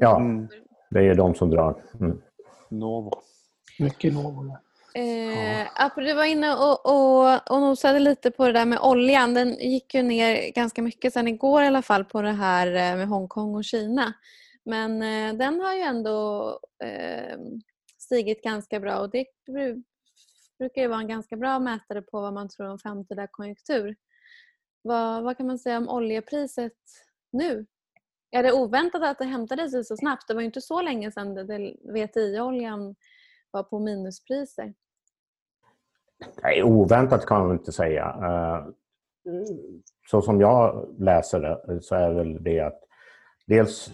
Ja, 0.00 0.16
mm. 0.20 0.48
det 0.90 1.00
är 1.00 1.14
de 1.14 1.34
som 1.34 1.50
drar. 1.50 1.82
Mm. 2.00 2.22
Novo. 2.68 3.12
Mycket 3.78 4.14
Novo. 4.14 4.56
Eh, 4.94 5.90
du 5.96 6.14
var 6.14 6.24
inne 6.24 6.54
och, 6.54 6.86
och, 6.86 7.50
och 7.50 7.60
nosade 7.60 7.98
lite 7.98 8.30
på 8.30 8.46
det 8.46 8.52
där 8.52 8.66
med 8.66 8.78
oljan. 8.80 9.34
Den 9.34 9.54
gick 9.54 9.94
ju 9.94 10.02
ner 10.02 10.52
ganska 10.52 10.82
mycket 10.82 11.12
sen 11.12 11.28
igår 11.28 11.62
i 11.62 11.66
alla 11.66 11.82
fall 11.82 12.04
på 12.04 12.22
det 12.22 12.32
här 12.32 12.66
eh, 12.66 12.96
med 12.96 13.08
Hongkong 13.08 13.54
och 13.54 13.64
Kina. 13.64 14.12
Men 14.64 15.02
eh, 15.02 15.38
den 15.38 15.60
har 15.60 15.74
ju 15.74 15.80
ändå 15.80 16.50
eh, 16.84 17.38
stigit 17.98 18.42
ganska 18.42 18.80
bra 18.80 18.98
och 18.98 19.10
det 19.10 19.26
brukar 20.58 20.82
ju 20.82 20.88
vara 20.88 21.00
en 21.00 21.08
ganska 21.08 21.36
bra 21.36 21.58
mätare 21.58 22.02
på 22.02 22.20
vad 22.20 22.32
man 22.32 22.48
tror 22.48 22.68
om 22.68 22.78
framtida 22.78 23.26
konjunktur. 23.26 23.96
Vad, 24.82 25.22
vad 25.22 25.36
kan 25.36 25.46
man 25.46 25.58
säga 25.58 25.78
om 25.78 25.88
oljepriset 25.88 26.72
nu? 27.32 27.66
Är 28.30 28.42
det 28.42 28.52
oväntat 28.52 29.02
att 29.02 29.18
det 29.18 29.24
hämtade 29.24 29.70
sig 29.70 29.84
så 29.84 29.96
snabbt? 29.96 30.28
Det 30.28 30.34
var 30.34 30.40
ju 30.40 30.46
inte 30.46 30.60
så 30.60 30.82
länge 30.82 31.12
sedan 31.12 31.34
VTI-oljan 31.94 32.94
var 33.50 33.62
på 33.62 33.78
minuspriser. 33.78 34.74
Nej, 36.42 36.62
oväntat 36.62 37.26
kan 37.26 37.46
man 37.46 37.56
inte 37.56 37.72
säga. 37.72 38.04
Eh, 38.04 38.66
så 40.10 40.22
som 40.22 40.40
jag 40.40 40.88
läser 40.98 41.40
det 41.40 41.82
så 41.82 41.94
är 41.94 42.10
väl 42.10 42.42
det 42.42 42.60
att 42.60 42.80
dels 43.46 43.90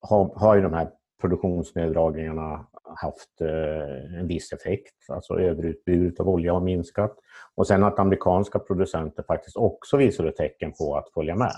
har, 0.00 0.38
har 0.38 0.54
ju 0.54 0.62
de 0.62 0.72
här 0.72 0.90
produktionsneddragningarna 1.20 2.66
haft 2.96 3.40
eh, 3.40 4.18
en 4.20 4.26
viss 4.26 4.52
effekt. 4.52 4.94
Alltså 5.08 5.34
överutbudet 5.40 6.20
av 6.20 6.28
olja 6.28 6.52
har 6.52 6.60
minskat. 6.60 7.16
Och 7.54 7.66
sen 7.66 7.84
att 7.84 7.98
amerikanska 7.98 8.58
producenter 8.58 9.22
faktiskt 9.22 9.56
också 9.56 9.96
visade 9.96 10.32
tecken 10.32 10.72
på 10.72 10.96
att 10.96 11.12
följa 11.14 11.34
med. 11.36 11.52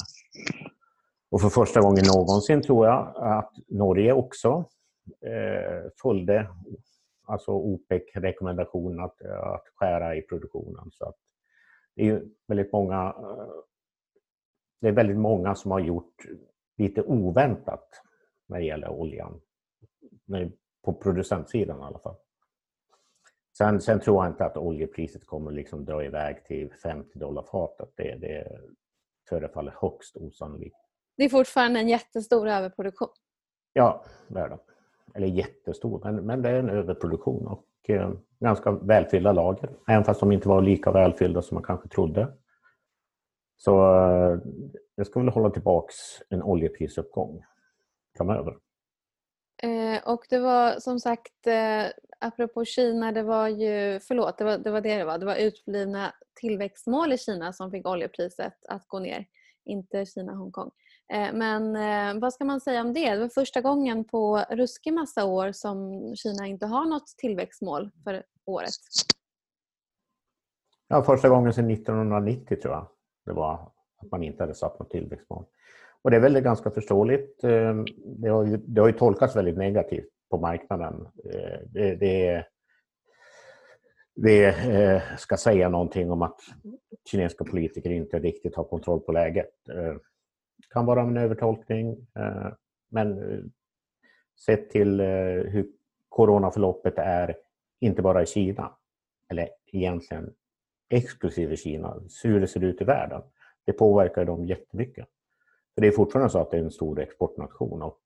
Och 1.33 1.41
för 1.41 1.49
första 1.49 1.81
gången 1.81 2.05
någonsin 2.15 2.63
tror 2.63 2.87
jag 2.87 3.13
att 3.17 3.53
Norge 3.69 4.13
också 4.13 4.65
eh, 5.21 5.91
följde 6.03 6.49
alltså 7.25 7.51
OPEC-rekommendationen 7.51 9.01
att, 9.01 9.23
att 9.23 9.65
skära 9.75 10.17
i 10.17 10.23
produktionen. 10.23 10.91
Så 10.93 11.05
att 11.05 11.17
det 11.95 12.09
är 12.09 12.23
väldigt 12.49 12.73
många 12.73 13.15
det 14.81 14.89
är 14.89 14.93
väldigt 14.93 15.17
många 15.17 15.55
som 15.55 15.71
har 15.71 15.81
gjort 15.81 16.15
lite 16.77 17.03
oväntat 17.03 17.89
när 18.47 18.59
det 18.59 18.65
gäller 18.67 18.89
oljan. 18.89 19.41
På 20.85 20.93
producentsidan 20.93 21.81
i 21.81 21.83
alla 21.83 21.99
fall. 21.99 22.17
Sen, 23.59 23.81
sen 23.81 24.01
tror 24.01 24.25
jag 24.25 24.33
inte 24.33 24.45
att 24.45 24.57
oljepriset 24.57 25.27
kommer 25.27 25.51
liksom 25.51 25.85
dra 25.85 26.05
iväg 26.05 26.45
till 26.45 26.73
50 26.73 27.19
dollar 27.19 27.43
fatet. 27.43 27.93
Det, 27.97 28.15
det 28.15 28.61
förefaller 29.29 29.75
högst 29.81 30.17
osannolikt. 30.17 30.82
Det 31.17 31.25
är 31.25 31.29
fortfarande 31.29 31.81
en 31.81 31.89
jättestor 31.89 32.49
överproduktion. 32.49 33.09
Ja, 33.73 34.05
det 34.29 34.41
är 34.41 34.49
det 34.49 34.59
eller 35.15 35.27
jättestor, 35.27 36.01
men, 36.05 36.27
men 36.27 36.43
det 36.43 36.49
är 36.49 36.55
en 36.55 36.71
överproduktion 36.71 37.47
och 37.47 37.91
eh, 37.91 38.13
ganska 38.41 38.71
välfyllda 38.71 39.33
lager. 39.33 39.71
Även 39.89 40.05
fast 40.05 40.21
de 40.21 40.33
inte 40.33 40.49
var 40.49 40.63
lika 40.63 40.93
välfyllda 40.93 41.43
som 41.43 41.55
man 41.55 41.65
kanske 41.65 41.89
trodde. 41.89 42.33
Så 43.57 43.95
eh, 43.95 44.39
det 44.97 45.05
ska 45.05 45.21
väl 45.21 45.29
hålla 45.29 45.51
tillbaks 45.51 45.95
en 46.29 46.43
oljeprisuppgång 46.43 47.45
framöver. 48.17 48.57
Eh, 49.63 50.09
och 50.09 50.27
det 50.31 50.39
var 50.39 50.81
som 50.81 51.01
sagt, 51.01 51.47
eh, 51.47 51.85
apropå 52.19 52.65
Kina, 52.65 53.13
det 53.13 53.23
var 53.23 53.49
ju, 53.49 54.01
förlåt, 54.01 54.39
det 54.39 54.45
var, 54.45 54.59
det 54.59 54.71
var 54.71 54.81
det 54.81 54.99
det 54.99 55.05
var. 55.05 55.19
Det 55.19 55.27
var 55.27 55.37
utblivna 55.37 56.15
tillväxtmål 56.35 57.13
i 57.13 57.19
Kina 57.19 57.53
som 57.53 57.71
fick 57.71 57.89
oljepriset 57.89 58.55
att 58.69 58.89
gå 58.89 58.99
ner. 58.99 59.27
Inte 59.65 60.07
Kina-Hongkong. 60.07 60.67
Eh, 60.67 60.73
Eh, 61.13 61.33
men 61.33 61.77
eh, 61.77 62.21
vad 62.21 62.33
ska 62.33 62.45
man 62.45 62.61
säga 62.61 62.81
om 62.81 62.93
det? 62.93 63.11
Det 63.11 63.21
var 63.21 63.29
första 63.29 63.61
gången 63.61 64.05
på 64.05 64.45
ruskig 64.51 64.93
massa 64.93 65.25
år 65.25 65.53
som 65.53 66.03
Kina 66.17 66.47
inte 66.47 66.67
har 66.67 66.87
något 66.87 67.07
tillväxtmål 67.19 67.91
för 68.05 68.23
året. 68.47 68.71
Ja, 70.89 71.03
första 71.03 71.29
gången 71.29 71.53
sedan 71.53 71.71
1990 71.71 72.57
tror 72.63 72.75
jag 72.75 72.89
det 73.27 73.33
var 73.33 73.73
att 74.03 74.11
man 74.11 74.23
inte 74.23 74.43
hade 74.43 74.55
satt 74.55 74.79
något 74.79 74.91
tillväxtmål. 74.91 75.45
Och 76.03 76.11
det 76.11 76.17
är 76.17 76.21
väl 76.21 76.41
ganska 76.41 76.71
förståeligt. 76.71 77.45
Eh, 77.45 77.75
det 78.05 78.29
har 78.29 78.45
ju, 78.45 78.57
det 78.57 78.81
har 78.81 78.89
ju 78.89 78.95
tolkats 78.95 79.37
väldigt 79.37 79.57
negativt 79.57 80.09
på 80.31 80.39
marknaden. 80.39 81.09
Det, 81.67 81.95
det, 81.95 82.45
det 84.15 84.55
ska 85.19 85.37
säga 85.37 85.69
någonting 85.69 86.11
om 86.11 86.23
att 86.23 86.41
kinesiska 87.11 87.45
politiker 87.45 87.91
inte 87.91 88.19
riktigt 88.19 88.57
har 88.57 88.65
kontroll 88.65 89.01
på 89.01 89.13
läget 89.13 89.53
kan 90.71 90.87
vara 90.87 91.03
en 91.03 91.17
övertolkning. 91.17 92.07
Eh, 92.15 92.53
men 92.89 93.33
eh, 93.33 93.45
sett 94.47 94.71
till 94.71 95.01
eh, 95.01 95.07
hur 95.07 95.67
coronaförloppet 96.09 96.99
är, 96.99 97.37
inte 97.81 98.03
bara 98.03 98.23
i 98.23 98.27
Kina, 98.27 98.77
eller 99.29 99.49
egentligen 99.67 100.35
exklusive 100.89 101.57
Kina, 101.57 101.97
hur 102.23 102.41
det 102.41 102.49
ser 102.49 102.65
ut 102.65 102.81
i 102.81 102.85
världen. 102.85 103.23
Det 103.65 103.73
påverkar 103.73 104.25
dem 104.25 104.47
jättemycket. 104.47 105.09
För 105.75 105.81
det 105.81 105.89
är 105.89 105.93
fortfarande 105.93 106.31
så 106.31 106.39
att 106.39 106.51
det 106.51 106.57
är 106.57 106.63
en 106.63 106.71
stor 106.71 107.01
exportnation 107.01 107.83
och 107.83 108.01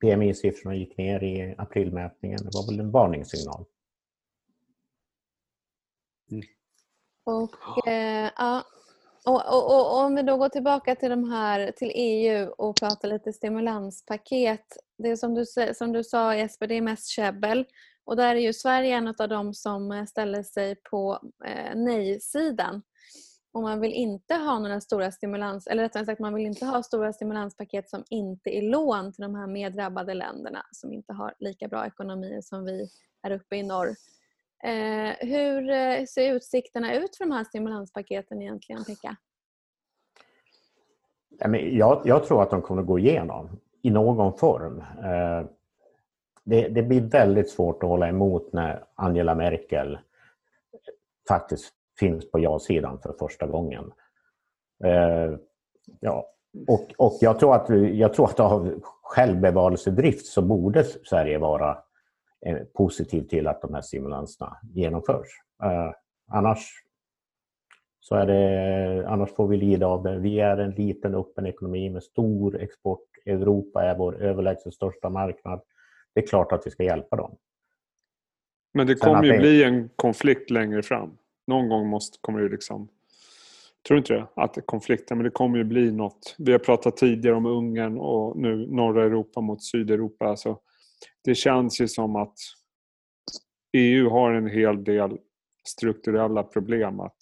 PMI-siffrorna 0.00 0.74
gick 0.74 0.96
ner 0.98 1.22
i 1.22 1.54
aprilmätningen. 1.58 2.38
Det 2.42 2.50
var 2.54 2.66
väl 2.70 2.80
en 2.80 2.90
varningssignal. 2.90 3.64
Mm. 6.30 6.42
Och 7.24 7.88
eh, 7.88 8.30
ja, 8.36 8.64
och, 9.26 9.46
och, 9.46 9.76
och, 9.76 10.04
om 10.04 10.14
vi 10.14 10.22
då 10.22 10.36
går 10.36 10.48
tillbaka 10.48 10.94
till, 10.94 11.10
de 11.10 11.30
här, 11.30 11.72
till 11.72 11.92
EU 11.94 12.48
och 12.58 12.76
pratar 12.76 13.08
lite 13.08 13.32
stimulanspaket. 13.32 14.66
Det 14.98 15.16
som 15.16 15.34
du, 15.34 15.44
som 15.74 15.92
du 15.92 16.04
sa 16.04 16.34
Jesper, 16.34 16.66
det 16.66 16.74
är 16.74 16.82
mest 16.82 17.08
käbbel. 17.08 17.64
Och 18.04 18.16
där 18.16 18.34
är 18.34 18.40
ju 18.40 18.52
Sverige 18.52 18.96
en 18.96 19.14
av 19.18 19.28
de 19.28 19.54
som 19.54 19.92
eh, 19.92 20.04
ställer 20.04 20.42
sig 20.42 20.76
på 20.90 21.20
eh, 21.46 21.74
nej-sidan. 21.74 22.82
Och 23.52 23.62
man 23.62 23.80
vill 23.80 23.92
inte 23.92 24.34
ha 24.34 24.58
några 24.58 24.80
stora 24.80 25.12
stimulans, 25.12 25.66
eller 25.66 25.82
rättare 25.82 26.04
sagt 26.04 26.20
man 26.20 26.34
vill 26.34 26.46
inte 26.46 26.66
ha 26.66 26.82
stora 26.82 27.12
stimulanspaket 27.12 27.90
som 27.90 28.04
inte 28.10 28.56
är 28.56 28.62
lån 28.62 29.12
till 29.12 29.22
de 29.22 29.34
här 29.34 29.46
mer 29.46 29.70
drabbade 29.70 30.14
länderna 30.14 30.62
som 30.72 30.92
inte 30.92 31.12
har 31.12 31.34
lika 31.38 31.68
bra 31.68 31.86
ekonomier 31.86 32.40
som 32.40 32.64
vi 32.64 32.88
här 33.22 33.30
uppe 33.30 33.56
i 33.56 33.62
norr. 33.62 33.94
Eh, 34.64 35.28
hur 35.28 35.70
eh, 35.70 36.04
ser 36.04 36.34
utsikterna 36.34 36.94
ut 36.94 37.16
för 37.16 37.24
de 37.24 37.32
här 37.32 37.44
stimulanspaketen 37.44 38.42
egentligen, 38.42 38.84
Pekka? 38.84 39.16
Jag, 41.70 42.02
jag 42.04 42.24
tror 42.24 42.42
att 42.42 42.50
de 42.50 42.62
kommer 42.62 42.82
att 42.82 42.88
gå 42.88 42.98
igenom 42.98 43.60
i 43.82 43.90
någon 43.90 44.38
form. 44.38 44.80
Eh, 44.80 45.46
det, 46.44 46.68
det, 46.68 46.82
blir 46.82 47.00
väldigt 47.00 47.50
svårt 47.50 47.82
att 47.82 47.88
hålla 47.88 48.08
emot 48.08 48.52
när 48.52 48.84
Angela 48.94 49.34
Merkel 49.34 49.98
faktiskt 51.28 51.72
finns 51.98 52.30
på 52.30 52.38
ja-sidan 52.38 52.98
för 52.98 53.12
första 53.18 53.46
gången. 53.46 53.92
Eh, 54.84 55.38
ja, 56.00 56.26
och, 56.68 56.92
och 56.98 57.18
jag, 57.20 57.38
tror 57.38 57.54
att, 57.54 57.68
jag 57.94 58.14
tror 58.14 58.26
att 58.26 58.40
av 58.40 58.80
självbevarelsedrift 59.02 60.26
så 60.26 60.42
borde 60.42 60.84
Sverige 60.84 61.38
vara 61.38 61.78
positiv 62.74 63.22
till 63.22 63.46
att 63.46 63.62
de 63.62 63.74
här 63.74 63.80
stimulanserna 63.80 64.56
genomförs. 64.74 65.28
Eh, 65.62 65.92
annars, 66.28 66.68
så 68.00 68.14
är 68.14 68.26
det, 68.26 69.08
annars 69.08 69.30
får 69.30 69.48
vi 69.48 69.56
lida 69.56 69.86
av 69.86 70.02
det. 70.02 70.18
Vi 70.18 70.40
är 70.40 70.56
en 70.56 70.70
liten 70.70 71.14
öppen 71.14 71.46
ekonomi 71.46 71.90
med 71.90 72.02
stor 72.02 72.60
export. 72.60 73.00
Europa 73.26 73.82
är 73.82 73.98
vår 73.98 74.22
överlägset 74.22 74.74
största 74.74 75.08
marknad. 75.08 75.60
Det 76.14 76.20
är 76.20 76.26
klart 76.26 76.52
att 76.52 76.66
vi 76.66 76.70
ska 76.70 76.84
hjälpa 76.84 77.16
dem. 77.16 77.36
Men 78.74 78.86
det 78.86 78.94
kommer 78.94 79.24
ju 79.24 79.32
det... 79.32 79.38
bli 79.38 79.64
en 79.64 79.90
konflikt 79.96 80.50
längre 80.50 80.82
fram. 80.82 81.18
Någon 81.46 81.68
gång 81.68 81.86
måste, 81.86 82.18
kommer 82.20 82.40
det 82.40 82.48
liksom... 82.48 82.88
Tror 83.88 83.98
inte 83.98 84.14
det? 84.14 84.26
Att 84.34 84.54
det 84.54 84.60
konflikten, 84.60 85.18
men 85.18 85.24
det 85.24 85.30
kommer 85.30 85.58
ju 85.58 85.64
bli 85.64 85.92
något. 85.92 86.34
Vi 86.38 86.52
har 86.52 86.58
pratat 86.58 86.96
tidigare 86.96 87.36
om 87.36 87.46
Ungern 87.46 87.98
och 87.98 88.36
nu 88.36 88.66
norra 88.66 89.04
Europa 89.04 89.40
mot 89.40 89.62
Sydeuropa. 89.62 90.26
Alltså, 90.26 90.58
det 91.24 91.34
känns 91.34 91.80
ju 91.80 91.88
som 91.88 92.16
att 92.16 92.34
EU 93.72 94.10
har 94.10 94.32
en 94.32 94.46
hel 94.46 94.84
del 94.84 95.18
strukturella 95.68 96.42
problem 96.42 97.00
att 97.00 97.18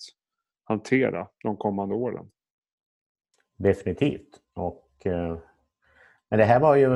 hantera 0.64 1.28
de 1.42 1.56
kommande 1.56 1.94
åren. 1.94 2.30
Definitivt. 3.56 4.40
Och, 4.54 5.06
eh, 5.06 5.38
men 6.30 6.38
det 6.38 6.44
här, 6.44 6.60
var 6.60 6.76
ju, 6.76 6.88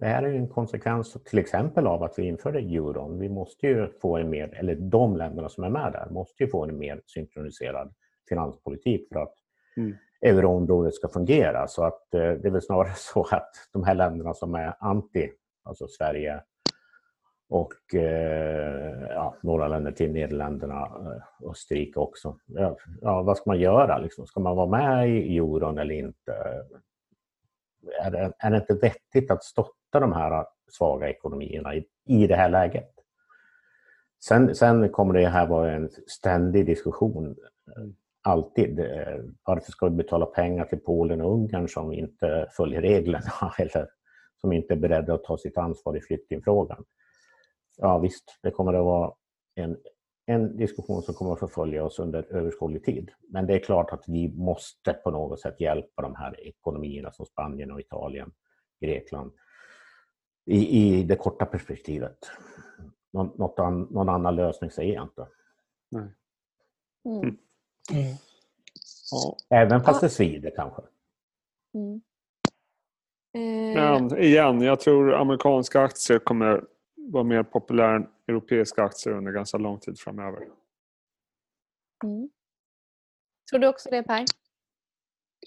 det 0.00 0.06
här 0.06 0.22
är 0.22 0.28
ju 0.28 0.36
en 0.36 0.48
konsekvens 0.48 1.16
till 1.24 1.38
exempel 1.38 1.86
av 1.86 2.02
att 2.02 2.18
vi 2.18 2.22
införde 2.22 2.58
euron. 2.58 3.18
Vi 3.18 3.28
måste 3.28 3.66
ju 3.66 3.88
få 4.00 4.16
en 4.16 4.30
mer, 4.30 4.54
eller 4.54 4.74
de 4.74 5.16
länderna 5.16 5.48
som 5.48 5.64
är 5.64 5.70
med 5.70 5.92
där 5.92 6.08
måste 6.10 6.44
ju 6.44 6.50
få 6.50 6.64
en 6.64 6.78
mer 6.78 7.02
synkroniserad 7.06 7.94
finanspolitik 8.28 9.08
för 9.12 9.20
att 9.20 9.34
mm. 9.76 9.96
euroområdet 10.20 10.94
ska 10.94 11.08
fungera. 11.08 11.68
Så 11.68 11.84
att 11.84 12.14
eh, 12.14 12.20
det 12.20 12.48
är 12.48 12.50
väl 12.50 12.62
snarare 12.62 12.92
så 12.96 13.22
att 13.30 13.50
de 13.72 13.84
här 13.84 13.94
länderna 13.94 14.34
som 14.34 14.54
är 14.54 14.74
anti, 14.80 15.30
alltså 15.68 15.88
Sverige 15.88 16.42
och 17.48 17.94
eh, 17.94 19.02
ja, 19.08 19.36
några 19.42 19.68
länder 19.68 19.92
till, 19.92 20.12
Nederländerna, 20.12 20.84
och 21.40 21.50
Österrike 21.50 22.00
också. 22.00 22.38
Ja, 22.46 22.76
ja, 23.00 23.22
vad 23.22 23.36
ska 23.36 23.50
man 23.50 23.60
göra? 23.60 23.98
Liksom? 23.98 24.26
Ska 24.26 24.40
man 24.40 24.56
vara 24.56 24.66
med 24.66 25.10
i 25.10 25.36
euron 25.36 25.78
eller 25.78 25.94
inte? 25.94 26.32
Är 28.02 28.10
det, 28.10 28.32
är 28.38 28.50
det 28.50 28.56
inte 28.56 28.74
vettigt 28.74 29.30
att 29.30 29.44
stötta 29.44 30.00
de 30.00 30.12
här 30.12 30.46
svaga 30.68 31.08
ekonomierna 31.08 31.74
i, 31.74 31.86
i 32.06 32.26
det 32.26 32.36
här 32.36 32.48
läget? 32.48 32.90
Sen, 34.24 34.54
sen 34.54 34.88
kommer 34.88 35.14
det 35.14 35.28
här 35.28 35.46
vara 35.46 35.72
en 35.72 35.90
ständig 36.06 36.66
diskussion 36.66 37.36
eh, 37.76 37.84
alltid. 38.22 38.80
Eh, 38.80 39.20
varför 39.44 39.72
ska 39.72 39.86
vi 39.88 39.96
betala 39.96 40.26
pengar 40.26 40.64
till 40.64 40.80
Polen 40.80 41.20
och 41.20 41.34
Ungern 41.34 41.68
som 41.68 41.92
inte 41.92 42.48
följer 42.56 42.80
reglerna 42.80 43.32
eller 43.58 43.88
som 44.40 44.52
inte 44.52 44.74
är 44.74 44.78
beredda 44.78 45.14
att 45.14 45.24
ta 45.24 45.38
sitt 45.38 45.58
ansvar 45.58 45.96
i 45.96 46.00
flyktingfrågan? 46.00 46.84
Ja 47.76 47.98
visst, 47.98 48.38
det 48.42 48.50
kommer 48.50 48.74
att 48.74 48.84
vara 48.84 49.12
en, 49.54 49.76
en 50.26 50.56
diskussion 50.56 51.02
som 51.02 51.14
kommer 51.14 51.32
att 51.32 51.38
förfölja 51.38 51.84
oss 51.84 51.98
under 51.98 52.22
överskådlig 52.32 52.84
tid. 52.84 53.10
Men 53.28 53.46
det 53.46 53.54
är 53.54 53.58
klart 53.58 53.92
att 53.92 54.04
vi 54.06 54.28
måste 54.28 54.92
på 54.92 55.10
något 55.10 55.40
sätt 55.40 55.60
hjälpa 55.60 56.02
de 56.02 56.14
här 56.14 56.40
ekonomierna 56.40 57.12
som 57.12 57.26
Spanien 57.26 57.70
och 57.70 57.80
Italien, 57.80 58.32
Grekland 58.80 59.32
i, 60.48 60.78
i 60.80 61.02
det 61.02 61.16
korta 61.16 61.46
perspektivet. 61.46 62.18
Någon, 63.10 63.32
något 63.38 63.58
an, 63.58 63.82
någon 63.90 64.08
annan 64.08 64.36
lösning 64.36 64.70
säger 64.70 64.94
jag 64.94 65.04
inte. 65.04 65.26
Nej. 65.90 66.08
Mm. 67.04 67.38
Mm. 67.92 68.16
Även 69.50 69.84
fast 69.84 70.02
Ja. 70.02 70.08
det 70.08 70.14
svider 70.14 70.52
kanske. 70.56 70.82
Mm. 71.74 72.00
Eh, 73.38 73.74
Men 73.74 74.18
igen, 74.18 74.60
jag 74.60 74.80
tror 74.80 75.14
amerikanska 75.14 75.80
aktier 75.80 76.18
kommer 76.18 76.64
vara 76.96 77.24
mer 77.24 77.42
populära 77.42 77.96
än 77.96 78.06
europeiska 78.28 78.82
aktier 78.82 79.14
under 79.14 79.32
ganska 79.32 79.58
lång 79.58 79.78
tid 79.78 79.98
framöver. 79.98 80.40
mm. 82.04 82.30
Tror 83.50 83.60
du 83.60 83.68
också 83.68 83.90
det 83.90 84.02
Per? 84.02 84.24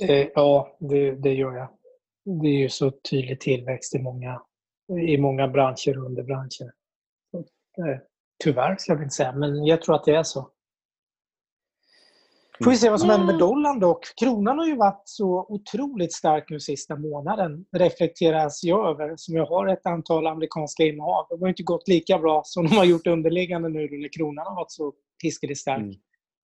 Eh, 0.09 0.27
ja, 0.35 0.77
det, 0.79 1.11
det 1.11 1.33
gör 1.33 1.53
jag. 1.53 1.69
Det 2.41 2.47
är 2.47 2.59
ju 2.59 2.69
så 2.69 2.91
tydlig 2.91 3.39
tillväxt 3.39 3.95
i 3.95 3.99
många, 3.99 4.41
i 5.07 5.17
många 5.17 5.47
branscher 5.47 5.97
och 5.97 6.05
underbranscher. 6.05 6.71
Så, 7.31 7.37
eh, 7.85 7.99
tyvärr 8.43 8.75
ska 8.75 8.91
jag 8.91 9.03
inte 9.03 9.15
säga, 9.15 9.31
men 9.31 9.65
jag 9.65 9.81
tror 9.81 9.95
att 9.95 10.05
det 10.05 10.15
är 10.15 10.23
så. 10.23 10.51
Får 12.63 12.71
vi 12.71 12.77
se 12.77 12.89
vad 12.89 12.99
som 12.99 13.09
händer 13.09 13.25
med 13.25 13.39
dollarn 13.39 13.79
dock. 13.79 14.15
Kronan 14.19 14.59
har 14.59 14.67
ju 14.67 14.75
varit 14.75 15.01
så 15.05 15.45
otroligt 15.49 16.13
stark 16.13 16.49
nu 16.49 16.59
sista 16.59 16.95
månaden. 16.95 17.65
reflekteras 17.77 18.63
jag 18.63 18.89
över, 18.89 19.13
som 19.15 19.35
jag 19.35 19.45
har 19.45 19.67
ett 19.67 19.85
antal 19.85 20.27
amerikanska 20.27 20.83
innehav. 20.83 21.25
Det 21.29 21.39
har 21.39 21.47
inte 21.47 21.63
gått 21.63 21.87
lika 21.87 22.19
bra 22.19 22.41
som 22.45 22.67
de 22.67 22.75
har 22.75 22.85
gjort 22.85 23.07
underliggande 23.07 23.69
nu 23.69 23.79
när 23.79 24.13
kronan 24.13 24.47
har 24.47 24.55
varit 24.55 24.71
så 24.71 24.93
hiskelig 25.23 25.57
stark. 25.57 25.81
Mm. 25.81 25.95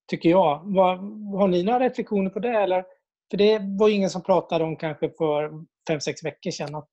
Tycker 0.07 0.29
jag. 0.29 0.61
Vad, 0.63 0.97
har 1.39 1.47
ni 1.47 1.63
några 1.63 1.79
reflektioner 1.79 2.29
på 2.29 2.39
det? 2.39 2.57
Eller? 2.57 2.85
För 3.31 3.37
det 3.37 3.59
var 3.79 3.87
ju 3.87 3.93
ingen 3.93 4.09
som 4.09 4.23
pratade 4.23 4.63
om 4.63 4.75
kanske 4.75 5.09
för 5.09 5.51
fem 5.87 6.01
sex 6.01 6.25
veckor 6.25 6.51
sedan 6.51 6.75
att 6.75 6.91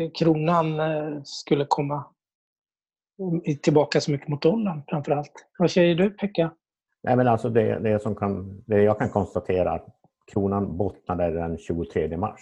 eh, 0.00 0.10
kronan 0.18 0.80
eh, 0.80 1.20
skulle 1.24 1.66
komma 1.68 2.04
mm, 3.20 3.40
tillbaka 3.62 4.00
så 4.00 4.10
mycket 4.10 4.28
mot 4.28 4.42
dollarn 4.42 4.82
framför 4.88 5.12
allt. 5.12 5.32
Vad 5.58 5.70
säger 5.70 5.94
du 5.94 6.10
Pekka? 6.10 6.50
Nej, 7.06 7.16
men 7.16 7.28
alltså 7.28 7.48
det, 7.50 7.78
det, 7.78 8.02
som 8.02 8.14
kan, 8.14 8.62
det 8.66 8.82
jag 8.82 8.98
kan 8.98 9.08
konstatera 9.08 9.72
att 9.72 9.86
kronan 10.32 10.76
bottnade 10.76 11.30
den 11.30 11.58
23 11.58 12.16
mars. 12.16 12.40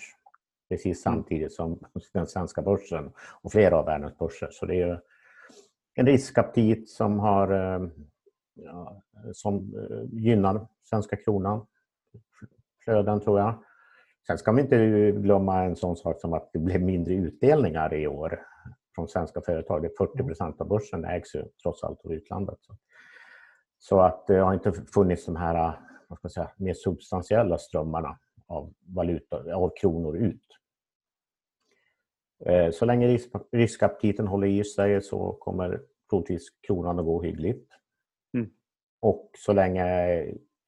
Precis 0.69 1.03
samtidigt 1.03 1.53
som 1.53 1.79
den 2.13 2.27
svenska 2.27 2.63
börsen 2.63 3.13
och 3.43 3.53
flera 3.53 3.77
av 3.77 3.85
världens 3.85 4.19
börser. 4.19 4.49
Så 4.51 4.67
det 4.67 4.83
är 4.83 5.01
en 5.95 6.07
riskaptit 6.07 6.91
som, 6.91 7.21
har, 7.21 7.51
eh, 7.53 7.89
ja, 8.55 9.03
som 9.33 9.57
eh, 9.57 10.21
gynnar 10.21 10.67
svenska 10.83 11.17
kronan. 11.17 11.67
Flöden 12.85 13.21
tror 13.21 13.41
jag. 13.41 13.65
Sen 14.27 14.39
ska 14.39 14.53
vi 14.53 14.63
inte 14.63 15.11
glömma 15.11 15.63
en 15.63 15.77
sån 15.77 15.97
sak 15.97 16.21
som 16.21 16.33
att 16.33 16.51
det 16.53 16.59
blev 16.59 16.83
mindre 16.83 17.15
utdelningar 17.15 17.95
i 17.95 18.07
år 18.07 18.41
från 18.95 19.09
svenska 19.09 19.41
företag. 19.41 19.83
Det 19.83 19.89
är 19.89 20.07
40 20.07 20.25
procent 20.25 20.61
av 20.61 20.69
börsen 20.69 21.05
ägs 21.05 21.35
ju 21.35 21.45
trots 21.63 21.85
allt 21.85 22.05
av 22.05 22.13
utlandet. 22.13 22.59
Så. 22.61 22.77
Så 23.89 24.01
att 24.01 24.27
det 24.27 24.35
har 24.39 24.55
inte 24.55 24.73
funnits 24.73 25.27
de 25.27 25.37
här 25.37 25.81
vad 26.09 26.19
ska 26.19 26.29
säga, 26.29 26.51
mer 26.57 26.75
substantiella 26.75 27.59
strömmarna 27.59 28.19
av, 28.47 28.73
valuta, 28.81 29.55
av 29.55 29.73
kronor 29.77 30.17
ut. 30.17 30.47
Eh, 32.47 32.71
Så 32.71 32.85
länge 32.85 33.07
risk, 33.09 33.31
riskaptiten 33.53 34.27
håller 34.27 34.47
i 34.49 34.65
sig 34.65 35.03
så 35.03 35.33
kommer 35.33 35.83
troligtvis 36.11 36.43
kronan 36.67 36.99
att 36.99 37.05
gå 37.05 37.23
hyggligt. 37.23 37.73
Mm. 38.35 38.51
Och 39.01 39.31
så 39.39 39.53
länge 39.53 39.85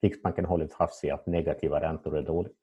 Riksbanken 0.01 0.45
håller 0.45 0.67
fast 0.67 1.03
vid 1.03 1.11
att 1.11 1.27
negativa 1.27 1.81
räntor 1.81 2.17
är 2.17 2.21
dåligt. 2.21 2.57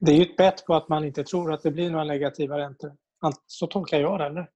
Det 0.00 0.12
är 0.12 0.16
ju 0.16 0.22
ett 0.22 0.36
bett 0.36 0.64
på 0.66 0.74
att 0.74 0.88
man 0.88 1.04
inte 1.04 1.24
tror 1.24 1.52
att 1.52 1.62
det 1.62 1.70
blir 1.70 1.90
några 1.90 2.04
negativa 2.04 2.58
räntor. 2.58 2.96
Allt- 3.20 3.44
Så 3.46 3.66
tolkar 3.66 3.98
jag 4.00 4.18
det, 4.20 4.26
eller? 4.26 4.50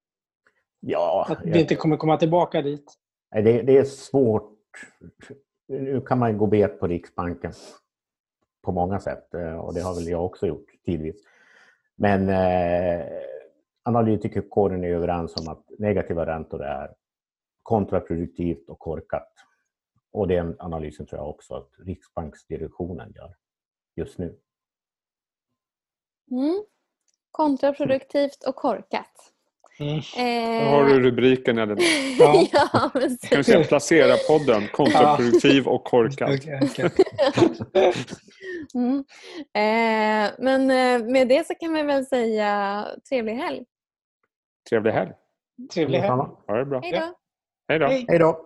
Ja, 0.80 1.26
Att 1.30 1.44
vi 1.44 1.60
inte 1.60 1.74
kommer 1.74 1.96
komma 1.96 2.16
tillbaka 2.16 2.62
dit. 2.62 2.98
Det, 3.30 3.62
det 3.62 3.76
är 3.76 3.84
svårt. 3.84 4.58
Nu 5.66 6.00
kan 6.00 6.18
man 6.18 6.38
gå 6.38 6.46
bet 6.46 6.80
på 6.80 6.86
Riksbanken 6.86 7.52
på 8.62 8.72
många 8.72 9.00
sätt 9.00 9.34
eh, 9.34 9.54
och 9.54 9.74
det 9.74 9.80
har 9.80 9.94
väl 9.94 10.08
jag 10.08 10.24
också 10.24 10.46
gjort 10.46 10.66
tidvis. 10.84 11.16
Men 11.94 12.28
eh, 12.28 13.06
analytikerkåren 13.82 14.84
är 14.84 14.88
överens 14.88 15.36
om 15.36 15.48
att 15.48 15.70
negativa 15.78 16.26
räntor 16.26 16.62
är 16.62 16.94
kontraproduktivt 17.62 18.68
och 18.68 18.78
korkat. 18.78 19.32
Och 20.10 20.28
den 20.28 20.56
analysen 20.58 21.06
tror 21.06 21.20
jag 21.20 21.30
också 21.30 21.54
att 21.54 21.70
Riksbanksdirektionen 21.78 23.12
gör 23.16 23.34
just 23.96 24.18
nu. 24.18 24.38
Mm. 26.30 26.64
Kontraproduktivt 27.30 28.44
och 28.48 28.56
korkat. 28.56 29.32
Mm. 29.80 29.96
Eh, 29.96 30.02
Där 30.16 30.70
har 30.70 30.84
du 30.84 31.00
rubriken 31.00 31.58
Elinor. 31.58 31.78
Ja. 32.18 32.46
ja, 32.52 32.68
Kan 32.68 32.90
vi 32.94 33.00
precis. 33.00 33.46
säga 33.46 33.64
placera 33.64 34.14
podden 34.28 34.68
kontraproduktiv 34.72 35.66
och 35.68 35.84
korkad. 35.84 36.34
Okej, 36.34 36.60
okej. 36.62 36.90
Mm. 38.74 38.98
Eh, 39.54 40.30
men 40.38 40.70
eh, 40.70 41.06
med 41.12 41.28
det 41.28 41.46
så 41.46 41.54
kan 41.54 41.72
vi 41.74 41.82
väl 41.82 42.06
säga 42.06 42.84
trevlig 43.08 43.34
helg. 43.34 43.64
Trevlig 44.70 44.92
helg. 44.92 45.10
Trevlig 45.74 45.98
helg. 45.98 46.10
Ha 46.46 46.56
det 46.56 46.64
bra. 46.64 46.80
Hej 46.80 46.92
då! 46.92 47.78
Då. 47.78 47.86
Hej 48.08 48.18
då! 48.18 48.40